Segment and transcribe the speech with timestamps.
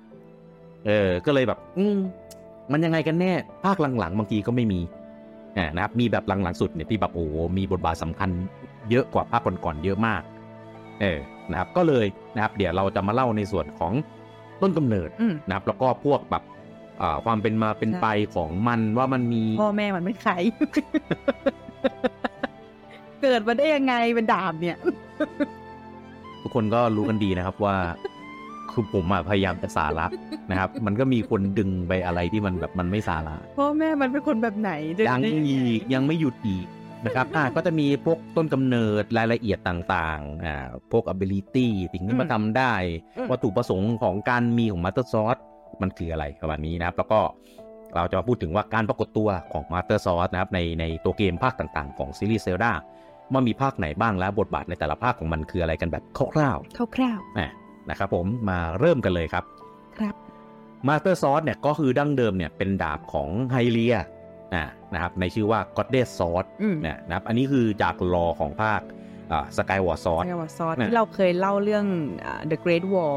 [0.86, 1.98] เออ ก็เลยแบบ อืม
[2.72, 3.32] มันยังไงกันแน่
[3.66, 4.80] ภาคหลังๆบางทีก็ไม่มี
[5.58, 8.30] อ่านะครับ มีแบบหลังๆสุดเนี่ยที่แบบโอ้โหมีบทบาทสำคัญ
[8.90, 10.22] เยอะกว่าภาคก่อนๆเยอะมาก
[11.02, 11.20] เออ
[11.52, 13.94] นะครับ ก็เลยนะครับ เดี๋ยวเราจะมาเล่าในส่วนของ
[14.62, 16.44] ต้นกำเนิดอืมนะครับ แล้วก็พวกแบบ
[17.02, 20.34] อ่าความเป็นมาเป็นใช่ไปของมันว่ามันมีพ่อแม่มันไม่ใคร
[23.22, 24.78] เกิดมาได้ยังไงเป็นดาบเนี่ย
[26.42, 27.76] ทุกคนก็รู้กันดีนะครับว่า
[28.72, 30.06] คือผมอะพยายามจะสาระ
[30.50, 36.66] นะครับ มันก็มีคนดึงไปอะไรที่มันแบบมันไม่สาระพ่อแม่มันเป็นคนแบบไหนเดี๋วยังนี้อีกยังไม่หยุดอีก
[37.06, 42.74] นะครับอ่าก็จะมีพวกต้นกำเนิดรายละเอียดต่างๆอ่าพวก ability สิ่งที่มาทำได้
[43.32, 45.38] วัตถุประสงค์ของการมีของ Master Sword
[45.82, 47.20] มันคืออะไรประมาณนี้นะครับ แล้วก็
[47.96, 52.72] เราจะมาพูดถึงว่าการปรากฏตัวของ Master Sword นะครับในในตัวเกมภาคต่างๆ ของซีรีส์ Zelda
[53.34, 56.58] ว่ามีภาคไหนบ้างและบทบาทในแต่ละภาคของมันคืออะไรกันแบบคร่าว
[56.96, 57.52] คร่าวๆอะ
[57.90, 60.16] นะครับผมมาเริ่มกันเลยครับๆครับ
[60.88, 63.96] Master Sword เนี่ยก็คือดั้งเดิมเนี่ยเป็นดาบของไฮเลีย
[64.54, 68.82] อ่านะครับในชื่อว่า Goddess Sword อืมเนี่ยนะครับอันนี้คือจากลอของภาค
[69.32, 71.86] อ่า Skyward Sword ไงว่าซอสเนี่ยที่เราเคยเล่าเรื่อง
[72.26, 73.14] อ่า The Great War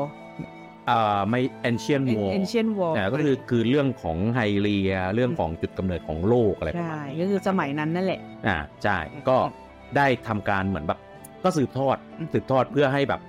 [0.90, 1.40] อ่าไม่
[1.70, 9.36] Ancient War Ancient War เนี่ยก็คือคือเรื่องของไฮเลียเรื่องของจุดกำเนิดของโลกอะไรประใช่มาณนี้ก็คือสมัยนั้นนั่นแหละอ่าใช่ก็
[9.96, 10.98] ได้ทำการเหมือนแบบ
[11.44, 13.20] ก็สืบทอดอืมสืบทอดเพื่อให้แบบ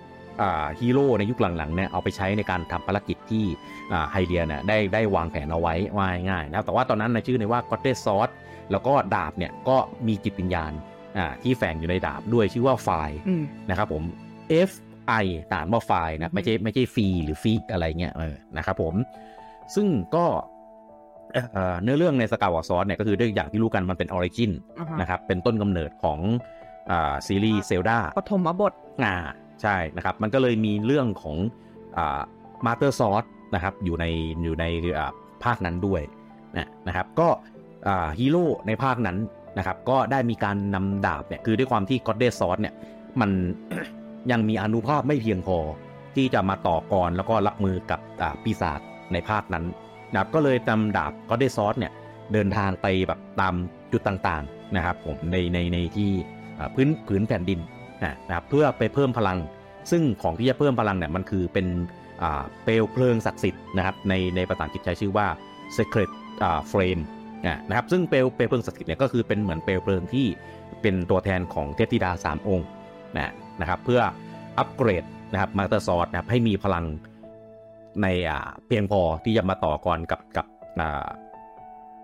[0.42, 3.44] อ่าฮีโร่ในยุคหลังๆเนี่ยเอาไปใช้ในการทำภารกิจที่
[3.92, 8.30] อ่าไฮเลียเนี่ยได้ได้วางแผนเอาไว้ว่าง่ายๆนะครับแต่ว่าตอนนั้นในชื่อในว่า Goddess Sword
[8.72, 10.72] แล้วก็ดาบเนี่ยก็มีจิตวิญญาณ
[11.18, 14.04] อ่าที่แฝงอยู่ในดาบด้วยชื่อว่า Fi อืมนะครับผม
[14.70, 14.72] F
[15.24, 18.94] I ต่านว่าไฟล์นะไม่ใช่ไม่ใช่ฟรีหรือฟีอะไรเงี้ยเออนะครับผม
[19.76, 20.26] ซึ่งก็
[21.54, 26.20] เอ่อเนื้อเรื่องใน Skyward Sword เนี่ยก็คือด้วยอย่างที่รู้กันมันเป็น origin อ่าฮะนะครับเป็นต้นกำเนิดของ
[26.92, 28.74] อ่าซีรีส์ Zelda ปฐมบท
[29.04, 29.16] อ่า
[29.62, 31.38] ใช่นะครับมันก็เลยมีเรื่องของ
[31.98, 32.22] อ่า
[32.66, 34.06] Master Sword นะครับอยู่ใน
[34.44, 34.66] อยู่ใน
[34.98, 35.12] อ่า
[35.44, 36.02] ภาคนั้นด้วย
[36.58, 37.28] นะนะครับก็
[37.88, 39.18] อ่าฮีโร่ในภาคนั้น
[39.58, 42.74] นะครับก็ได้มีการนำดาบเนี่ยคือด้วยความที่ก็อดเดสซอสเนี่ย
[43.22, 43.32] มัน
[44.32, 45.58] ยังมีอนุภาพไม่เพียงพอ
[46.16, 48.80] ที่จะมาต่อกรแล้วก็รับมือกับอ่าปีศาจ
[49.14, 49.66] ในภาคนั้น
[50.12, 51.92] นะครับก็เลยนำดาบก็อดเดสซอสเนี่ย
[52.34, 53.54] เดินทางไปแบบตาม
[53.92, 56.43] จุดต่างๆนะครับผมในในในที่อ่า
[56.76, 57.60] พื้นผืนแผ่นดิน
[58.04, 59.38] นะนะครับเพื่อไปเพิ่มพลัง
[59.92, 61.68] ซึ่งของที่จะเพิ่มพลังเนี่ยมันคือเป็น
[62.24, 65.28] อ่าเปลวเพลิงศักดิ์สิทธิ์นะครับในในภาษาอังกฤษใช้ชื่อว่า
[65.78, 66.10] Sacred
[66.44, 67.02] อ่า Flame
[67.46, 70.26] นะนะครับซึ่งเปลวเปลวเพลิงศักดิ์สิทธิ์เนี่ยก็คือเป็นเหมือนเปลวเพลิงที่
[70.82, 72.68] เป็นตัวแทนของเทพธิดา 3 องค์
[73.16, 74.02] นะนะครับเพื่อ
[74.58, 76.86] อัปเกรดนะครับ Master Sword นะครับให้มีพลัง
[78.02, 80.46] ในอ่าเพียงพอที่จะมาต่อกรกับกับ
[80.82, 81.08] อ่า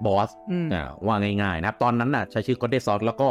[0.05, 3.29] boss อืมอ่าว่าง่ายๆนะครับตอนนั้นน่ะใช้ชื่อ g o d d e s s Sword แล้วก็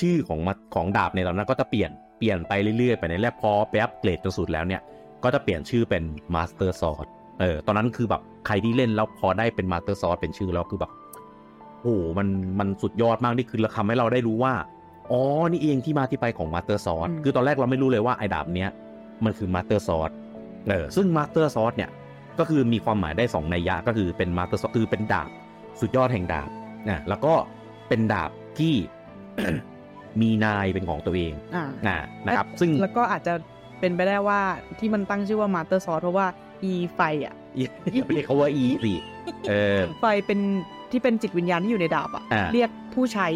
[0.00, 4.80] ชื่อของมาของดาบในตอนนั้นก็จะเปลี่ยนเปลี่ยนไปเรื่อยๆ ไปในแรกพอไปอัปเกรดจนสุดแล้วเนี่ย
[5.24, 6.02] ก็จะเปลี่ยนชื่อเป็น
[6.34, 7.06] Master Sword
[7.40, 10.92] เออตอนนั้นคือแบบใครที่เล่นแล้วพอได้เป็น Master Sword เป็นชื่อแล้วคือแบบ
[11.82, 14.54] โอ้โหมันมันสุดยอดมากนี่คือทำให้เราได้รู้ว่า
[15.10, 15.20] อ๋อ
[15.52, 18.70] นี่เองที่มาที่ไปของ Master Sword อืมคือตอนแรกเราไม่รู้เลยว่าไอ้ดาบเนี้ย
[19.24, 20.12] มันคือ Master Sword
[20.68, 21.90] เออซึ่ง Master Sword เนี่ย
[22.38, 25.28] ก็คือมีความหมายได้สองนัยยะก็คือเป็น Master Sword คือเป็นดาบ
[25.80, 26.48] สุดยอดแห่งดาบ
[26.88, 27.34] นะแล้วก็
[27.88, 28.74] เป็นดาบที่
[30.20, 33.34] มีนายเป็นของตัวเองอ่านะนะครับ ซึ่งแล้วก็อาจจะ
[33.80, 34.40] เป็นไปได้ว่า
[34.78, 36.26] ที่มันตั้งชื่อว่ามา s เตอร์ซอ e เพราะว่า
[36.70, 37.60] e ไฟอะอ
[37.96, 38.94] ย่าไปเรียกเขาว่าอีสิ
[39.48, 40.40] เออไฟเป็น
[40.90, 43.28] ที่เป็นจิตวิญญาณที่อยู่ในดาบอะอ่าเรียกผู้ใช้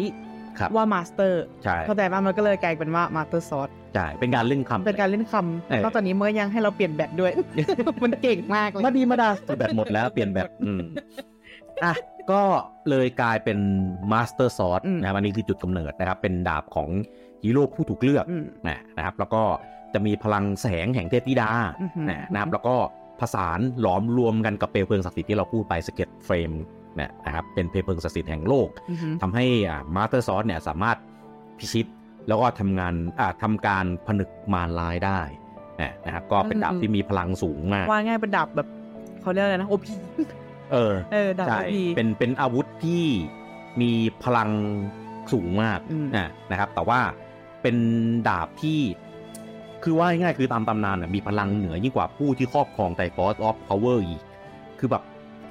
[0.59, 5.33] ครับว่า Master ใช่เข้าใจป่ะมันก็เลยกลายเป็นว่ามา s เตอร์ซอ e ใช่ เป็นการเล่นคำเป็นการเล่นค
[5.69, 7.31] เออำนอกจากนี้เมื่อยังให้เราเปลี่ยนแบตด้วย
[8.03, 10.81] มันเก่งมากเลยมาดีมาดาแบตหมดแล้วเปลี่ยนแบตอืม
[11.85, 11.93] อะ
[12.31, 12.41] ก็
[12.89, 13.57] เลยกลายเป็น
[14.11, 16.89] Master Sword อืมนะครับอันนี้คือจุดกำเนิดนะครับ เป็นดาบของ
[17.43, 19.43] ฮีโร่ผู้ถูกเลือกอืมนะนะครับ แล้วก็
[19.93, 21.49] จะมีพลังแสงแห่งเทพธิดา
[21.81, 22.75] อือหือนะนะครับ แล้วก็
[23.19, 26.51] ผสานหลอมรวมกันกับเปลวเพลิงศักดิ์สิทธิ์ที่เราพูดไป Sacred Flame
[26.95, 29.45] เนี่ยนะครับเป็นเปลวเพลิงศักดิ์สิทธิ์แห่งโลกอือหือทำให้
[29.95, 30.97] Master Sword เนี่ยสามารถ
[31.59, 31.85] พิชิต
[32.27, 35.19] แล้วก็ทำงานอ่าทำการผนึกมารร้ายได้
[35.81, 38.67] นะนะครับก็เป็นดาบที่มีพลังสูงมาก ว่าง่ายเป็นดาบแบบ
[39.21, 39.91] เขาเรียกอะไรนะโอพี
[40.71, 43.03] เออเออดาบใช่ OP เป็นเป็นอาวุธที่
[43.81, 43.91] มี
[44.23, 44.49] พลัง
[45.31, 46.99] สูงมากอืมนะนะครับ แต่ว่า
[47.61, 47.75] เป็น
[48.27, 48.79] ดาบที่
[49.83, 54.21] คือว่าง่ายๆคือตามตำนานน่ะมีพลังเหนือยิ่งกว่าผู้ที่ครอบครอง Triforce of Power อีก
[54.79, 55.03] คือแบบ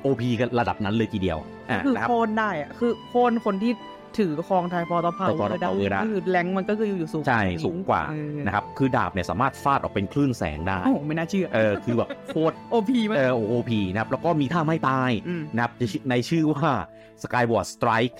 [0.02, 1.38] OP กันระดับนั้นเลยทีเดียว
[1.70, 3.72] อะคือนะครับโค่นได้อะคือโค่นคนที่
[4.18, 16.70] ถือครองไทยฟอร์ตพาว Thai Force of Power ได้ก็คือแรงมันก็คืออยู่สูงใช่สูงกว่าเออนะครับคือดาบเนี่ยสามารถฟาดออกเป็นคลื่นแสงได้โอ้โหไม่น่าเชื่อเออคือแบบโคตรโอพีมันเออโอพีนะครับแล้วก็มีท่าไม่ตายอืมนะครับในชื่อในชื่อว่า
[17.22, 18.16] Skyward Strike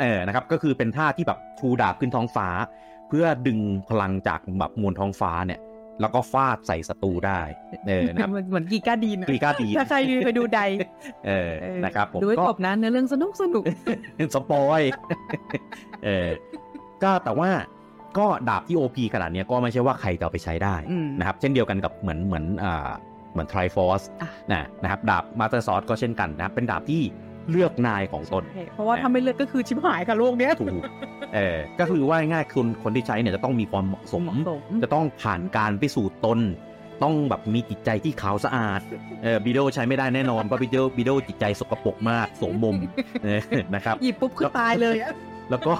[0.00, 2.48] เออนะครับก็คือเป็นท่าที่แบบชูดาบขึ้นท้องฟ้า
[3.08, 3.58] เพื่อดึง
[3.88, 5.60] พลังจากแบบมวลท้องฟ้าเนี่ย
[6.00, 7.40] แล้วก็ฟาดใส่ศัตรูได้
[7.88, 10.60] เออนะครับเหมือนเหมือนกีก้าดีนะกรีกาดีถ้าใครเคยดูใด
[11.26, 13.64] เออเออนะครับผมดูให้ก็จบนะเนื้อเรื่องสนุกสนุก
[14.34, 14.82] spoil
[16.04, 16.28] เออ
[17.02, 17.50] ก็แต่ว่า
[18.18, 22.90] ก็ดาบที่ OP ขนาดเนี้ยก็ไม่ใช่ว่าใครจะเอาไปใช้ได้อืมนะครับ เช่นเดียวกันกับเหมือนเหมือนอ่า
[23.32, 27.02] เหมือน Triforce อะนะนะครับดาบ Master Sword ก็เช่นกันนะครับเป็นดาบที่
[27.50, 28.42] เลือกนายของตน
[28.74, 30.82] เพราะว่าถ้าไม่เลือกก็คือชิบหายค่ะโลกเนี้ยถูก
[31.34, 36.38] เออก็คือว่าง่ายๆคนคนที่ใช้เนี่ยจะต้องมีความเหมาะสมเหมาะสม จะต้องผ่านการพิสูจน์ตน
[37.02, 38.80] ต้องแบบมีจิตใจที่ขาวสะอาด
[39.22, 42.76] เออบิโดใช้ไม่ได้แน่นอนเพราะบิโดบิโดจิตใจสกปรกมากโสมม
[43.24, 43.40] เออ
[43.74, 45.12] นะครับหยิบปุ๊บคือตายเลยอะ
[45.50, 45.72] แล้วก็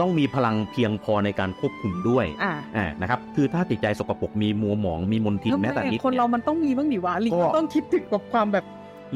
[0.00, 8.64] ต้องมีพลังเพียงพอในการควบคุมด้วยอะอ่านะครับคือถ้าจิตใจสกปรกมีมัวหมองมีมลทินแม้แต่นิดคนเรายมันต้องมีบ้างดิวะลิงก็มันต้องคิดถึงกับความแบบ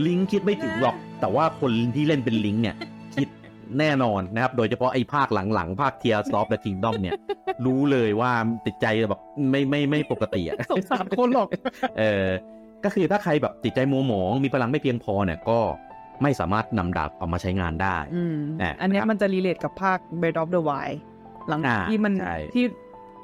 [0.07, 2.77] ลิงก์คิดไม่ถึงหรอก แต่ว่าคนที่เล่นเป็นลิงก์เนี่ย
[3.15, 3.29] คิด
[3.79, 7.15] แน่นอนนะครับ โดยเฉพาะไอ้ภาคหลังๆ ภาค Tears of the Kingdom เนี่ย
[7.67, 8.33] รู้เลยว่า
[8.67, 11.49] จิตใจแบบไม่ไม่ไม่ปกติอะสงสารคนหรอก
[11.99, 12.27] เออ
[12.85, 15.59] ก็คือถ้าใครแบบจิตใจมัวหมอง มีพลังไม่เพียงพอเนี่ยก็
[16.23, 20.97] ไม่สามารถนำดาบเอามาใช้งานได้อืมอะอันเนี้ยครับมันจะรีเลทกับภาค Breath of the Wild
[21.49, 22.65] หลังอ่าที่มันใช่ที่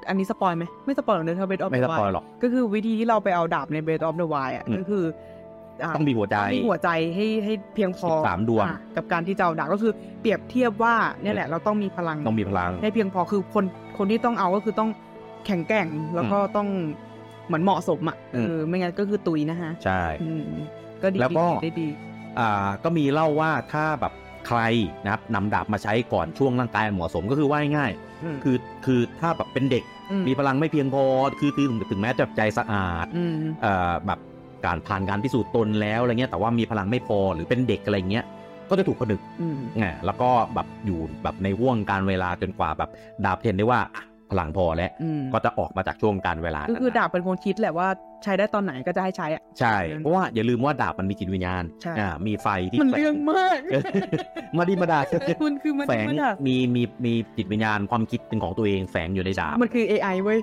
[0.09, 5.15] อันนี้สปอยไหมไม่สปอยหรอกเนอะถ้า Breath of ไม่ the สปอย Wild หรอกก็คือวิธีที่เราไปเอาดาบใน Breath of the Wild อะอืมก็คืออะ
[5.97, 13.65] ต้องมีหัวใจต้องมีหัวใจให้ให้เพียงพอสามดวงอะกับการที่จะเอาดาบก็คือเปรียบเทียบว่าเนี่ยแหละเราต้องมีพลังต้องมีพลังให้เพียงพอคือคน
[13.99, 14.91] คนที่ต้องเอาก็คือต้อง
[15.47, 16.69] แข็งแกร่งแล้วก็ต้อง
[17.47, 20.49] เหมือนเหมาะสมอะอืมเออไม่งั้นก็คือตุยนะฮะใช่อืม
[21.03, 21.89] ก็ดีแล้วก็ดีได้ดี
[22.39, 24.13] อ่าก็มีเล่าว่าถ้าแบบ
[24.47, 24.61] ใคร
[25.05, 29.85] นะครับนำดาบมาใช้ก่อนช่วงร่างกายเหมาะสมก็คือว่าง่ายๆอืมคือคือถ้าแบบเป็นเด็ก
[30.21, 31.05] มมีพลังไม่เพียงพอ
[31.41, 34.19] คือถึงถึงแม้จะใจสะอาดอืมเอ่อแบบ
[34.66, 38.25] การผ่านการพิสูจน์ตนแล้วอะไรเงี้ยแต่ว่ามีพลังไม่พอหรือเป็นเด็กอะไรเงี้ย
[38.70, 42.90] ก็จะถูกผนึกอืมไงแล้วก็แบบอยู่แบบในห่วงการเวลาจนกว่าแบบ
[43.25, 47.89] ดาบเห็นได้ว่าอะ พลังพอแล้วอืมก็จะออกมาจากช่วงการเวลาก็นั้นคือดาบเป็นคนคิดแหละว่า
[48.25, 53.83] ใช้ได้ตอนไหนก็จะให้ใช้อะใช่ เพราะว่าอย่าลืมว่าดาบมันมีจิตวิญญาณใช่อ่ามีไฟที่มันแฝเรื่องมากเออ
[54.59, 55.01] มาดีมาดา
[55.47, 60.39] มันคือมันแฝงมันอะมีมีมีจิตวิญญาณความคิดเป็นของตัวเองแฝงอยู่ในดาบมันคือ AI เว้ย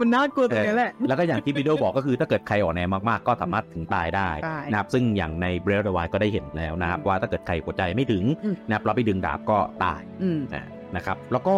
[0.00, 10.66] มันน่ากลัวตรงนี้แหละ แล้วก็อย่างที่วิดีโอบอกก็คือถ้าเกิดใครอ่อนแอมากๆ ก็สามารถถึงตายได้ใช่นะครับซึ่งอย่างใน Breath of the Wild ก็ได้เห็นแล้วนะครับอืมว่าถ้าเกิดใครหัวใจไม่ถึงอืมนะครับเราไปดึงดาบก็ตายอืมนะ
[10.96, 11.56] นะครับแล้วก็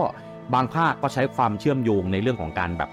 [0.54, 2.90] บางภาคก็ใช้ความเชื่อมโยงในเรื่องของการแบบ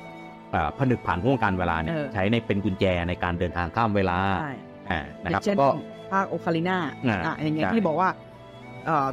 [0.51, 4.51] เอ่อผนึกผ่านห้วงกาลเวลาเนี่ยเออใช้ในเป็นกุญแจในการเดินทางข้ามเวลาใช่
[4.89, 5.67] อ่านะอครัย่าบงเช่นก็
[6.11, 6.77] ภาคโอคาลิน่า
[7.07, 8.09] อ่าอะอย่างเงี้ยใช่ที่บอกว่า
[8.85, 9.07] เอ่อ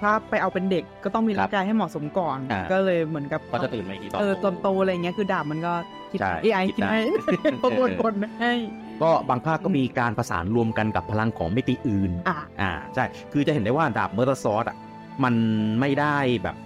[0.00, 5.72] ถ้าไปเอาเป็นเด็กก็ต้องมีครัร่างกายให้เหมาะสมก่อนอ่าก็เลยเหมือนกับก็จะตื่นมาอีกทีตอนเออตโตอนโตอะไรเงี้ยคือดาบมันก็
[6.10, 7.00] คิดใช่ AI คิคิดดได้ให้
[7.62, 8.52] ประมวลผลให้
[9.02, 14.76] ก็บางภาคก็มีการประสานรวมกันกับพลังของมิติอื่นอะอ่าใช่คือจะเห็นได้ว่าดาบ Master Sword อะ
[15.24, 15.34] มัน
[15.80, 16.56] ไม่ได้แบบ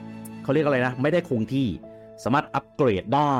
[0.47, 1.69] เขาเรียกอะไรนะ ไม่ได้คงที่
[2.25, 3.37] สามารถอัปเกรดได้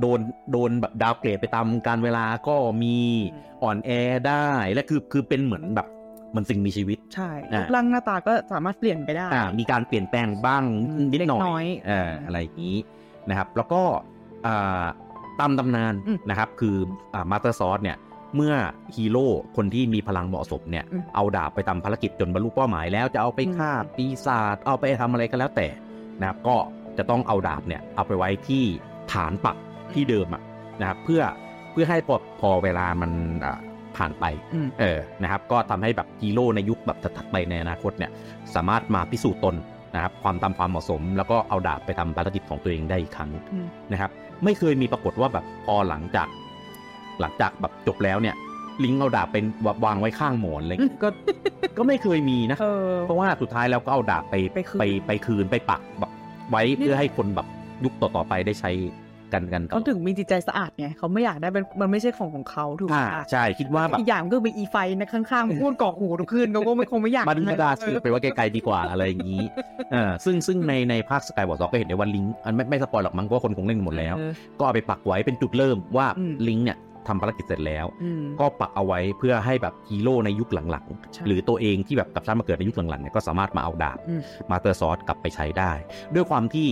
[0.00, 0.20] โดน
[0.52, 2.96] โดนแบบ downgrade ไปตามกาลเวลาก็มี
[3.34, 3.90] อืมอ่อนแอ
[4.28, 5.86] ได้ และคือคือเป็นเหมือนแบบ
[6.30, 10.62] เหมือนสิ่งมีชีวิต ใช่อะรูปร่างหน้าตาก็สามารถเปลี่ยนไปได้อ่ามีการเปลี่ยนแปลงบ้าง
[10.96, 12.76] อืมนิดหน่เล็กน้อยยเอออะไรอย่างนี้
[13.28, 13.82] นะครับ แล้วก็
[14.46, 14.84] อ่า
[15.40, 16.76] ตามตำนานอืมนะครับ คือ
[17.14, 17.96] อ่า Master Sword เนี่ย
[18.36, 18.54] เมื่อ
[18.96, 25.66] ฮีโร่คนที่มีพลังเหมาะสมเนี่ยอืมเอาดาบไปทำภารกิจจนบรรลุเป้าหมายแล้วจะเอาไปฆ่าอืมปีศาจเอาไปทำอะไรก็แล้วแต่
[26.20, 26.56] นะครับก็
[26.98, 28.62] จะต้องเอาดาบเนี่ยเอาไปไว้ที่
[29.12, 29.56] ฐานปัก
[29.94, 30.42] ที่เดิมอะ
[30.80, 31.22] นะครับเพื่อ
[31.72, 33.10] เพื่อให้พอพอเวลามัน
[33.44, 33.58] อ่า
[33.96, 38.10] ผ่านไปอืมเออนะครับ ก็ทำให้แบบฮีโร่ในยุคแบบถัดๆไปในอนาคตเนี่ย
[38.54, 39.54] สามารถมาพิสูจน์ตน
[39.94, 44.10] นะครับความตามความเหมาะสม แล้วก็เอาดาบไปทำภารกิจของตัวเองได้อีกครั้งอืมนะครับ
[44.44, 46.28] ไม่เคยมีปรากฏว่าแบบพอหลังจาก
[47.20, 48.34] หลังจากแบบจบแล้วเนี่ย
[48.84, 49.44] ลิงก์เอาดาบเป็น
[49.84, 51.08] วางไว้ข้างหมอนอะไรอย่างเลยก็
[51.78, 56.10] ก็ไม่เคยมีนะเออเพราะว่าสุดท้ายแล้วก็เอาดาบไปไปคืนไปไปคืนไปปักแบบ
[56.50, 57.46] ไว้เพื่อให้คนแบบ
[57.84, 58.72] ยุคต่อๆไปได้ใช้
[59.34, 69.44] กันกันต่อเขาถึงมีจิตใจสะอาดไงเขาไม่อยากได้เป็นมันไม่ใช่ของของเขาถูกไหมอ่าคะใช่คิดว่าแบบอีกอย่างก็มีอี Fi นะข้างๆพูดกรอกหูทุกคืนเขาก็ไม่คงไม่อยากมันไม่ได้สืบไปว่าไกลๆดีกว่าอะไรอย่างนี้
[69.92, 84.20] เออซึ่งซึ่งในในภาค Skyward ก็เห็นได้ว่าลิงก์อันไม่ไม่สปอยหรอกมั้งเพราะว่าคนคงเล่นหมดแล้วเออก็เอาไปปักไว้เป็นจุดเริ่มว่าอืมลิงก์เนี่ย ทำภารกิจเสร็จแล้วอืมก็ปักเอาไว้เพื่อให้แบบฮีโร่ในยุคหลังใช่ๆหรือตัวเองที่แบบกลับชาติมาเกิดในยุคหลังๆเนี่ยก็สามารถมาเอาดาบอืม
[84.50, 85.72] Master Sword กลับไปใช้ได้
[86.14, 86.68] ด้วยความที่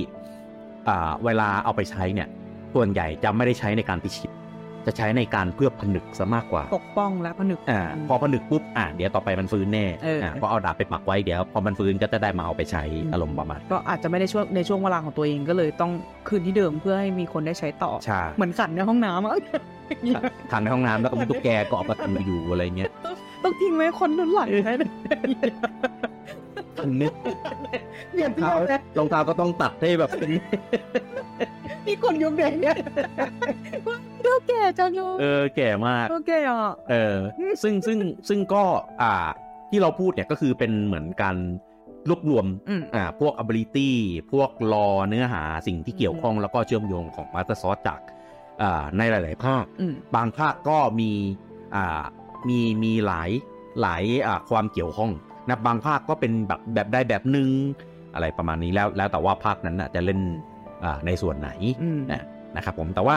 [0.89, 2.29] อ่าเวลาเอาไปใช้เนี่ย
[2.75, 4.31] ส่วนใหญ่จะไม่ได้ใช้ในการพิชิต
[4.87, 15.93] จะใช้ในการเพื่อผนึกซะมากกว่า ปกป้องและผนึกอ่าพอผนึกปุ๊บอ่าเดี๋ยวต่อไปมันฟื้นแน่เอออ่าพอเอาดาบไปปักไว้เดี๋ยวพอมันฟื้นก็จะได้มาเอาไปใช้อืมอารมณ์ประมาณก็อาจจะไม่ได้ช่วงในช่วงเวลาของตัวเองก็เลยต้อง
[16.29, 19.33] คืนที่เดิมเพื่อให้มีคนได้ใช้ต่อใช่เหมือนขันในห้องน้ำอะ
[20.53, 22.91] ทางในห้องน้ำแล้วก็มีตุ๊กแกเกาะประตูอยู่อะไรเงี้ย
[23.45, 24.73] ต้องทิ้งไว้คนรุ่นหลังใช้
[26.81, 27.11] อันนี้
[28.15, 30.31] เรียนที่รองเราเท้าเนี่ยรองเท้าก็ต้องตัดให้แบบเป็น
[31.87, 32.77] นี่คนยุคเด็กเนี่ย
[34.25, 37.17] เท่าแก่จังเลยเออแก่มากเท่าแก่อะเออ
[37.63, 38.65] ซึ่งซึ่งซึ่งก็
[39.03, 39.29] อ่า
[39.71, 41.37] ที่เราพูดเนี่ยก็คือเป็นเหมือนการ
[42.09, 43.91] รวบรวมอืมอ่าพวก ability
[44.33, 48.01] พวกรอเนื้อหาสิ่งที่เกี่ยวข้องแล้วก็เชื่อมโยงของ Master Source จาก
[48.63, 51.11] อ่าในหลาย ๆ ภาคอืมบางภาคก็มี
[51.75, 52.03] อ่า
[52.49, 53.31] มีมีหลาย
[53.81, 55.11] หลายอ่าความเกี่ยวข้อง
[55.49, 57.51] นะบางภาคก็เป็นแบบแบบใดแบบหนึ่ง
[58.15, 60.21] อะไรประมาณนี้แล้วแล้วแต่ว่าภาคนั้นน่ะจะเล่น
[60.85, 61.51] อ่าในส่วนไหน
[61.83, 62.23] อืมนะ
[62.57, 63.17] นะครับผมแต่ว่า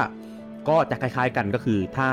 [0.69, 2.09] ก็จะคล้าย ๆกันก็คือถ้า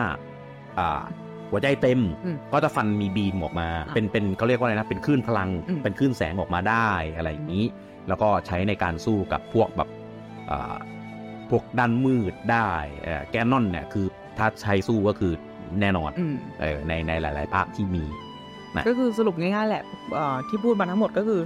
[0.78, 1.02] อ่า
[1.50, 7.64] หัวใจเต็มอืมก็จะฟันมีบีมออกมาอะเป็นเป็นเขาเรียกว่าอะไรนะ เป็นคลื่นพลังอืมเป็นคลื่นแสงออกมาได้อะไรอย่างนี้
[8.08, 9.88] แล้วก็ใช้ในการสู้กับพวกแบบ
[10.50, 10.76] อ่า
[11.50, 12.70] พวกด้านมืดได้
[13.02, 14.06] เอ่อแกนนอนเนี่ยคือ
[14.38, 15.32] ถ้าใช้สู้ก็คือ
[15.80, 18.04] แน่นอนอืมเออในในหลาย ๆ ภาคที่มี
[18.76, 19.82] นะก็คือสรุปง่าย ๆ แหละ
[20.14, 21.40] เอ่อที่พูดมาทั้งหมดก็คือ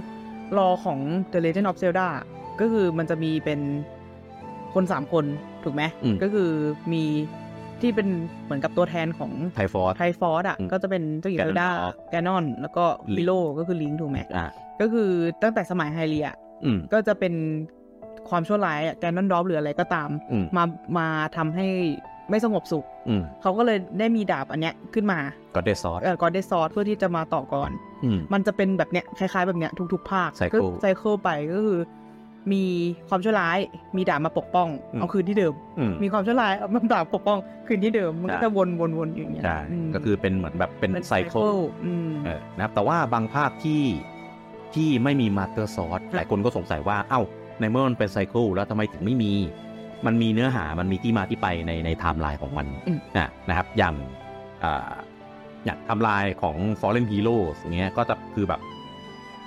[0.57, 0.99] รอของ
[1.31, 2.07] The Legend of Zelda
[2.61, 3.59] ก็คือมันจะมีเป็น
[4.73, 5.25] คนสามคน
[5.63, 6.49] ถูกไหมอืมก็คือ
[6.93, 7.03] มี
[7.81, 8.07] ที่เป็น
[8.45, 14.45] เหมือนกับตัวแทนของไทฟอร์ไทฟอร์ดอะอืมก็จะเป็นเจ้าหญิงเซลดา Ganondorf แกนอน แล้วก็ Link วิโลก็คือลิงถูกไหมอ่า
[14.81, 15.09] ก็คือ
[15.43, 16.27] ตั้งแต่สมัยไฮเรีย
[16.65, 17.33] อืมก็จะเป็น
[18.29, 20.63] ความชั่วร้ายแกนนอนดอฟหรืออะไรก็ตามอืมมา
[20.97, 21.67] มาทำให้
[22.29, 25.19] ไม่สงบสุขอืมเขาก็เลยได้มีดาบอันเนี้ยขึ้นมา
[25.55, 27.71] ก็เดซอสเออก็ได้ซอสเพื่อที่จะมาต่อก่อน
[28.03, 31.79] อืมมันจะเป็นแบบเนี้ยคล้ายๆแบบเนี้ยทุกๆภาค Cycle ก็ไซเคิลไปก็คือ
[32.53, 32.63] มี
[33.09, 33.57] ความชั่วร้าย
[33.97, 41.43] มีดาบมาปกป้องอืมเอาคืนที่เดิมอืมมีความชั่วร้ายเอามาดาบปกป้อง คืนที่เดิม มันก็ใช่จะวนๆๆอยู่อย่างเงี้ยใช่มก็คือเป็นเหมือนแบบเป็นเป็นไซเคิล
[41.85, 43.83] อืมเออนะครับแต่ว่าบางภาคที่
[44.75, 47.21] ที่ไม่มี Master Sword ค่ะหลายคนก็สงสัยว่า เอ้า
[47.59, 49.33] ในเมื่อมันเป็น cycle แล้วทำไมถึงไม่มี
[50.05, 53.95] มันมีเนื้อหามันมีที่มาที่ไปในในไทม์ไลน์ของมันอืมนะนะครับอย่าง
[54.63, 54.91] อ่า
[55.65, 58.61] อย่างไทม์ไลน์ของ Fallen Heroes อย่างเงี้ยก็จะคือแบบ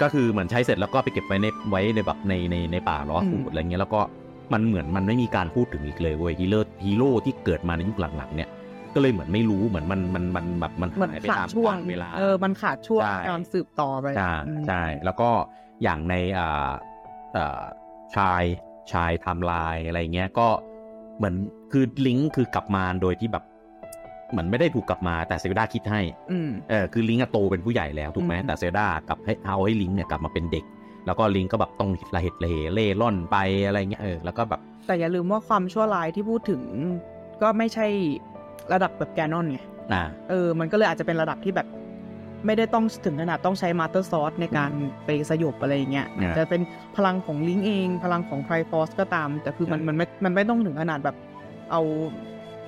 [0.02, 4.00] ก็คือเหมือนใช้เสร็จแล้วก็ไปเก็บไว้ในไว้ในแบบในในในป่า Lost Woods อะไรเงี้ยแล้วก็
[4.52, 8.48] มันเหมือนมันไม่มีการพูดถึงอีกเลยเว้ยฮีโร่ฮีโร่ที่เกิดมาในยุคหลังๆเนี่ย
[8.94, 15.30] ก็เลยเหมือนไม่รู้เหมือนมันมันมันแบบมันเหมือนหายไปขาดตามช่วงกาลเวลาเออมันขาดช่วงใช่การสืบต่อไปใช่อืมใช่แล้วก็
[15.82, 16.70] อย่างในอ่า
[17.36, 17.62] อ่า
[18.16, 20.48] Child Child Timeline อะไรเงี้ยก็
[21.16, 21.34] เหมือน
[21.72, 23.44] คือลิงก์คือกลับมาโดยที่แบบ
[24.32, 30.64] เหมือนไม่ได้ถูกกลับมาแต่ Zelda คิดให้อืมเออคือลิงก์อะโตเป็นผู้ใหญ่แล้วถูกไหมอืมแต่ Zelda กลับให้เอาให้ลิงก์เนี่ยกลับมาเป็นเด็ก
[31.06, 33.36] แล้วก็ลิงก์ก็แบบต้องระเหตุระเหเร่ร่อนไป
[33.66, 36.62] อะไรเงี้ยเออแล้วก็แบบ แต่อย่าลืมว่าความชั่วร้ายที่พูดถึง
[37.42, 37.86] ก็ไม่ใช่
[38.72, 39.58] ระดับแบบ Ganon ไง
[39.92, 41.66] อ่าเออ มันก็เลยอาจจะเป็นระดับที่แบบ
[42.46, 44.70] ไม่ได้ต้องถึงขนาดต้องใช้ Master Sword ในการ
[45.04, 46.62] ไปสยบอะไรอย่างเงี้ยเนี่ยจะเป็น
[46.96, 51.16] พลังของลิงก์เอง พลังของ Triforce ก็ตาม แต่คือมันมันไม่มันไม่ต้องถึงขนาดแบบ
[51.70, 51.80] เอา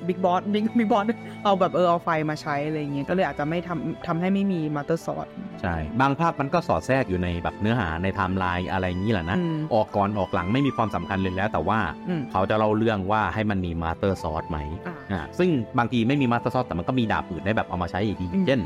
[0.06, 1.04] big boss big big boss
[1.44, 5.26] เอาแบบเออเอาไฟมาใช้อะไรอย่างเงี้ยก็เลยอาจจะไม่ทำทำให้ไม่มี Master Sword
[5.60, 15.48] ใช่ บางภาคมันก็สอดแทรกอยู่ในแบบเนื้อหาในไทม์ไลน์อะไรอย่างนี้แหละนะอืมออกก่อนออกหลังไม่มีความสำคัญเลยแล้ว แต่ว่าอืมเขาจะเล่าเรื่องว่าให้มันมี Master Sword ไหมอ่าอ่าซึ่ง
[15.78, 18.60] บางทีไม่มี Master Sword แต่มันก็มีดาบอื่นได้แบบเอามาใช้อีกทีอืมเช่น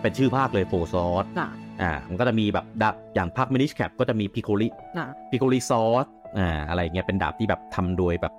[0.00, 1.50] เป็นชื่อภาคเลยโฟซอสอะ
[1.82, 6.06] อ่ามันก็จะมีแบบดาบอย่างภาค Minish Cap ก็จะมี Picori อะ Picori Sword
[6.38, 8.32] อ่าอะไรเงี้ยเป็นดาบที่แบบทำโดยแบบ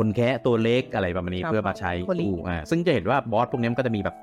[0.00, 4.16] คนแคระตัวเล็กอะไรประมาณนี้ครับเพื่อมาใช้ Picori สู้อ่าซึ่งจะเห็นว่าบอสพวกนี้มันก็จะมีแบบ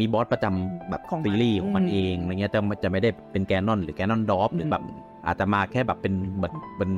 [0.00, 4.82] มีบอสประจำแบบของมันซีรีส์ของมันอืมเองอะไรเงี้ยจะจะไม่ได้เป็น Ganon หรือ Ganondorf หรือแบบ
[5.26, 6.90] อาจจะมาแค่แบบเป็นเหมือนเป็น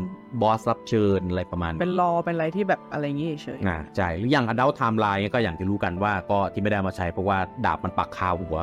[0.42, 8.56] บอสรับเชิญอะไรประมาณ เป็นรอเป็นอะไรที่แบบอะไรอย่างงี้เฉยอ่าใช่หรืออย่างอดัลไทม์ไลน์ก็อย่างที่รู้กันว่าก็ที่ไม่ได้เอามาใช้เพราะว่าดาบมันปักคาหัว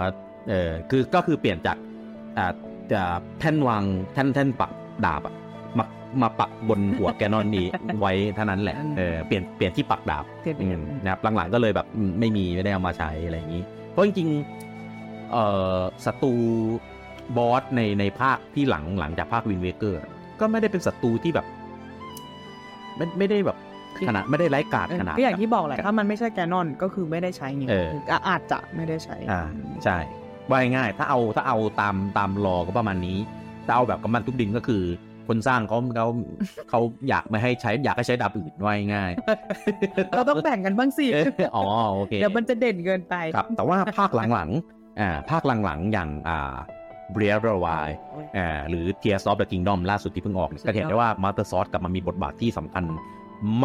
[0.49, 1.77] เออคือก็คือเปลี่ยนจาก
[2.37, 2.51] อ่า
[2.91, 3.01] จะ
[3.39, 3.83] แท่นวาง
[4.13, 4.71] แท่นแท่นปัก
[5.05, 5.35] ดาบอะ
[6.11, 7.65] มามาปักบนหัวแกนนอนนี้
[7.99, 15.45] ไว้เท่านั้นแหละเออเปลี่ยนเปลี่ยนที่ปักดาบๆเทียบอืกัมนนะครับหลังๆก็เลยแบบอืมไม่มีไม่ได้เอามาใช้อะไรอย่างนี้ เพราะจริงๆเอ่
[15.77, 16.33] อศัตรู
[17.37, 19.99] บอสในในภาคที่หลังหลังจากภาค Wind Waker
[20.39, 21.45] ก็ไม่ได้เป็นศัตรูที่แบบ
[22.97, 23.57] ไม่ไม่ได้แบบ
[24.07, 27.75] ขนาดไม่ได้ร้ายกาจขนาดก็อย่างที่บอกแหละถ้ามันไม่ใช่ Ganon ก็คือไม่ได้ใช้ไงเอ
[28.09, 29.41] อะอาจจะไม่ได้ใช้อ่า
[29.83, 29.97] ใช่
[30.49, 33.17] ว่าง่ายๆถ้าเอาถ้าเอาตามตาม lore ก็ประมาณนี้
[33.65, 34.83] ถ้าเอาแบบกำปั้นทุบดินก็คือ
[35.29, 36.07] คนสร้างเขาเขา
[36.69, 36.79] เขา
[37.09, 39.11] อยากไม่ให้ใช้อยากให้ใช้ดาบอื่นว่าง่าย
[40.15, 41.63] เราต้องแบ่งกันบ้างสิๆเอออ๋อ
[41.95, 46.55] โอเคเดี๋ยวมันจะเด่นเกินไปครับ แต่ว่าภาคหลังๆอ่าภาคหลังๆอย่างอ่า
[47.15, 47.93] b r e a t h of the Wild
[48.37, 52.83] อ่าหรือ Tears of the Kingdom ล่าสุดที่เพิ่งออกเนี่ยก็เห็นได้ว่า Master Sword กลับมามีบทบาทที่สำคัญ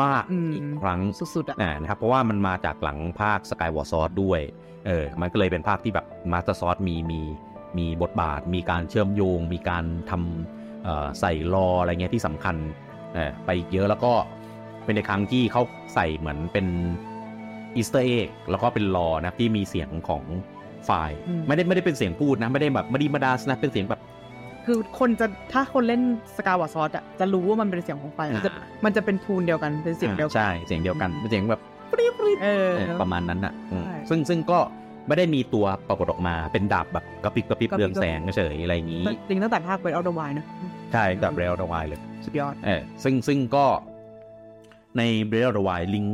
[0.01, 4.41] มากอืมอีกครั้งสุดๆอะอ่านะครับเพราะว่ามันมาจากหลังภาค Skyward Sword ด้วย
[4.87, 7.21] เออมันก็เลยเป็นภาคที่แบบ Master Sword มีมี
[7.79, 10.62] มีบทบาท มีการเชื่อมโยง มีการทำเอ่อ
[11.21, 12.57] ใส่รออะไรเงี้ยที่สำคัญ
[13.15, 14.13] เออไปอีกเยอะแล้วก็
[14.85, 15.63] เป็นในครั้งที่เขา
[15.95, 16.67] ใส่เหมือนเป็น
[17.77, 20.23] Easter egg แล้วก็เป็น lore นะครับที่มีเสียงของ
[20.89, 24.01] Fi อืมไม่ได้ไม่ได้เป็นเสียงพูดนะ ไม่ได้แบบไม่ได้มาดาสนะเป็นเสียงแบบ
[24.67, 26.03] คือคนจะถ้าคนเล่น
[26.37, 31.61] Skyward Sword อะจะรู้ว่ามันเป็นเสียงของ Fi มันจะอ่ามันจะเป็นทูนเดียวกันเป็นเสียงเดียวกันใช่เสียงเดียวกันอืมเป็นเสียงแบบ
[31.93, 34.59] ปรี๊บปรี๊บเออเออประมาณนั้นอะอืมใช่ซึ่งซึ่งก็
[35.07, 40.47] ไม่ได้มีตัวปรากฏออกมาเป็นดาบแบบกระพริบกระพริบกระพริบเรืองแสงเฉยๆอะไรอย่างนี้จริงตั้งแต่ภาคเป็นเอาเดอร์ไวนะ
[40.93, 43.67] ใช่แบบเรลดวายเลยสุดยอดเออซึ่งซึ่งก็
[44.97, 46.07] ในเรลดวายลิง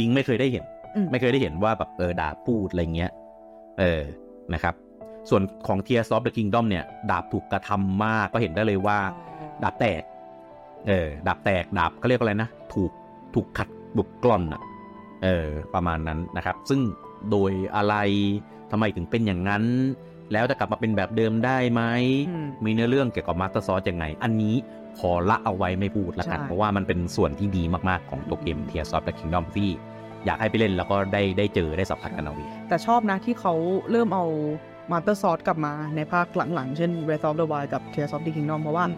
[0.00, 0.64] ลิงไม่เคยได้เห็น
[0.96, 3.10] อืมไม่เคยได้เห็นว่าแบบเออดาบพูดอะไรเงี้ย
[3.80, 4.02] เออ
[4.54, 4.74] นะครับ
[5.30, 8.98] ส่วนของ Tears of the Kingdom เนี่ย ดาบถูกกระทำมากก็เห็นได้เลยว่า
[9.62, 10.02] ดาบแตก
[10.88, 12.90] เออ ดาบแตกดาบเขาเรียกว่าอะไรนะ ถูก
[13.34, 14.60] ถูกขัดบุกกล่อนอะ
[15.24, 16.80] เออ ประมาณนั้นนะครับ ซึ่ง
[17.30, 17.94] โดยอะไร
[18.70, 19.64] ทำไมถึงเป็นอย่างนั้น
[20.32, 21.82] แล้วจะกลับมาเป็นแบบเดิมได้ไหม
[22.28, 24.54] อืมมีเนื้อเรื่องเกี่ยวกับ Master Sword ยังไง อันนี้
[24.98, 29.68] ขอละเอาไว้ไม่พูดละกันใช่เพราะว่ามันเป็นส่วนที่ดีมาก ๆ ของตัวเกม Tears of the Kingdom ที่
[30.24, 33.54] อยากให้ไปเล่นแล้วก็ได้ได้เจอได้สัมผัสกันเอาเองแต่ชอบนะที่เขา
[33.90, 34.24] เริ่มเอา
[34.90, 38.96] Master Sword กลับมาในภาคหลัง ๆ เช่น Breath of the Wild กับ Tears of the Kingdom เพราะว่าอืม